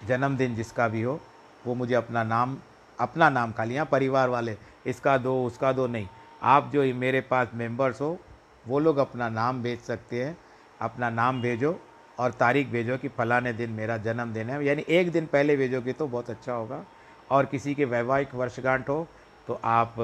जन्मदिन 0.00 0.54
जिसका 0.54 0.88
भी 0.88 1.02
हो, 1.02 1.20
वो 1.64 1.74
मुझे 1.74 1.94
अपना 1.94 2.22
नाम 2.24 2.56
अपना 2.98 3.28
नाम 3.30 3.52
खाली 3.52 3.74
यहाँ 3.74 3.86
परिवार 3.86 4.28
वाले, 4.28 4.56
इसका 4.86 5.16
दो, 5.18 5.44
उसका 5.46 5.72
दो 5.72 5.86
नहीं। 5.86 6.06
आप 6.42 6.70
जो 6.72 6.82
मेरे 6.94 7.20
पास 7.22 7.48
मेंबर्स 7.54 8.00
हो, 8.00 8.18
वो 8.64 8.78
लोग 8.78 8.96
अपना 8.96 9.28
नाम 9.28 9.62
भेज 9.62 9.80
सकते 9.80 10.24
हैं, 10.24 10.36
अपना 10.80 11.10
नाम 11.10 11.40
भेजो 11.42 11.78
और 12.18 12.30
तारीख 12.32 12.68
भेजो 12.68 12.96
कि 12.96 13.08
फलाने 13.08 13.52
दिन 13.52 13.70
मेरा 13.72 13.96
जन्मदिन 13.98 14.50
है। 14.50 14.64
यानी 14.64 14.84
एक 14.90 15.10
दिन 15.12 15.26
पहले 15.26 15.56
भेजोगे 15.56 15.92
तो 15.92 16.06
बहुत 16.06 16.30
अच्छा 16.30 16.52
होगा। 16.52 16.84
और 17.30 17.44
किसी 17.46 17.74
के 17.74 17.84
वैवाहिक 17.86 18.34
वर्षगांठ 18.34 18.88
हो 18.88 19.06
तो 19.46 19.60
आप 19.64 19.94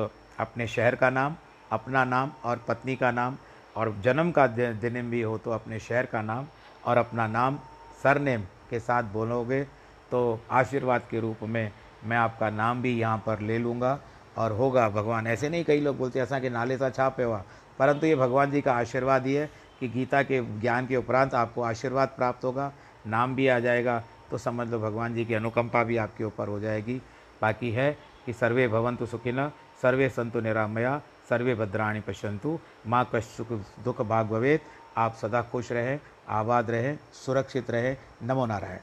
अपने 0.41 0.67
शहर 0.69 0.95
का 0.95 1.11
नाम, 1.11 1.37
अपना 1.73 2.05
नाम 2.05 2.33
और 2.45 2.65
पत्नी 2.69 2.97
का 2.97 3.11
नाम 3.13 3.37
और 3.77 3.95
जन्म 4.05 4.31
का 4.31 4.47
दिन 4.47 5.11
भी 5.11 5.21
हो 5.23 5.37
तो 5.39 5.51
अपने 5.51 5.79
शहर 5.81 6.07
का 6.07 6.23
नाम 6.23 6.47
और 6.87 6.97
अपना 6.99 7.27
नाम, 7.29 7.59
सरनेम 8.03 8.43
के 8.71 8.81
साथ 8.81 9.03
बोलोगे 9.13 9.63
तो 10.13 10.41
आशीर्वाद 10.51 11.03
के 11.11 11.21
रूप 11.21 11.43
में 11.45 11.71
मैं 12.05 12.17
आपका 12.17 12.51
नाम 12.51 12.83
भी 12.83 12.99
यहाँ 12.99 13.23
पर 13.27 13.41
ले 13.41 13.59
लूँगा 13.59 13.99
और 14.39 14.53
होगा 14.53 14.89
भगवान। 14.91 15.27
ऐसे 15.27 15.49
नहीं 15.49 15.65
कई 15.65 15.81
लोग 15.81 15.99
बोलते 15.99 16.21
असा 16.21 16.39
के 16.41 16.51
नाले 16.51 16.77
सा 16.79 16.91
छापे 16.91 17.23
हुआ 17.23 17.43
परंतु 17.79 18.07
ये 18.07 18.17
भगवान 18.17 18.51
जी 18.51 18.61
का 18.61 18.73
आशीर्वाद 18.75 19.27
ही 19.27 19.35
है। 19.35 19.49
कि 19.83 19.89
गीता 19.89 20.23
के 20.23 20.41
ज्ञान 20.61 20.87
के 20.87 20.97
उपरांत 20.97 21.35
आपको 21.35 21.63
आशीर्वाद 21.63 22.09
प्राप्त 22.09 22.45
होगा, 22.45 22.73
नाम 23.07 23.35
भी 23.35 23.49
आ 23.49 23.59
जाएगा 23.59 23.99
तो 24.31 24.39
समझ 24.39 24.69
लो 24.69 24.79
भगवान 24.79 25.15
जी 25.15 25.25
की 25.25 25.35
अनुकंपा 25.35 25.83
भी 25.85 25.97
आपके 25.97 26.25
ऊपर 26.25 26.49
हो 26.49 26.59
जाएगी। 26.61 27.01
बाकी 27.43 27.71
है 27.71 27.91
कि 28.27 28.33
सर्वे 28.33 28.69
भवंतु 28.69 29.07
सुखिन, 29.07 29.49
सर्वे 29.83 30.09
संतु 30.09 30.41
निरामया, 30.41 31.01
सर्वे 31.29 31.55
भद्राणी 31.55 32.01
पश्यंतु 32.01 32.59
माँ 32.87 33.09
कश 33.15 33.25
सुख 33.27 33.53
दुख 33.85 34.03
भाग 34.03 34.27
भवेद 34.27 34.61
आप 34.97 35.15
सदा 35.15 35.43
खुश 35.43 35.73
रहें, 35.73 35.99
आबाद 36.29 36.71
रहें, 36.71 36.99
सुरक्षित 37.27 37.71
रहें, 37.71 37.97
नमो 38.23 38.47
नारायण। 38.47 38.71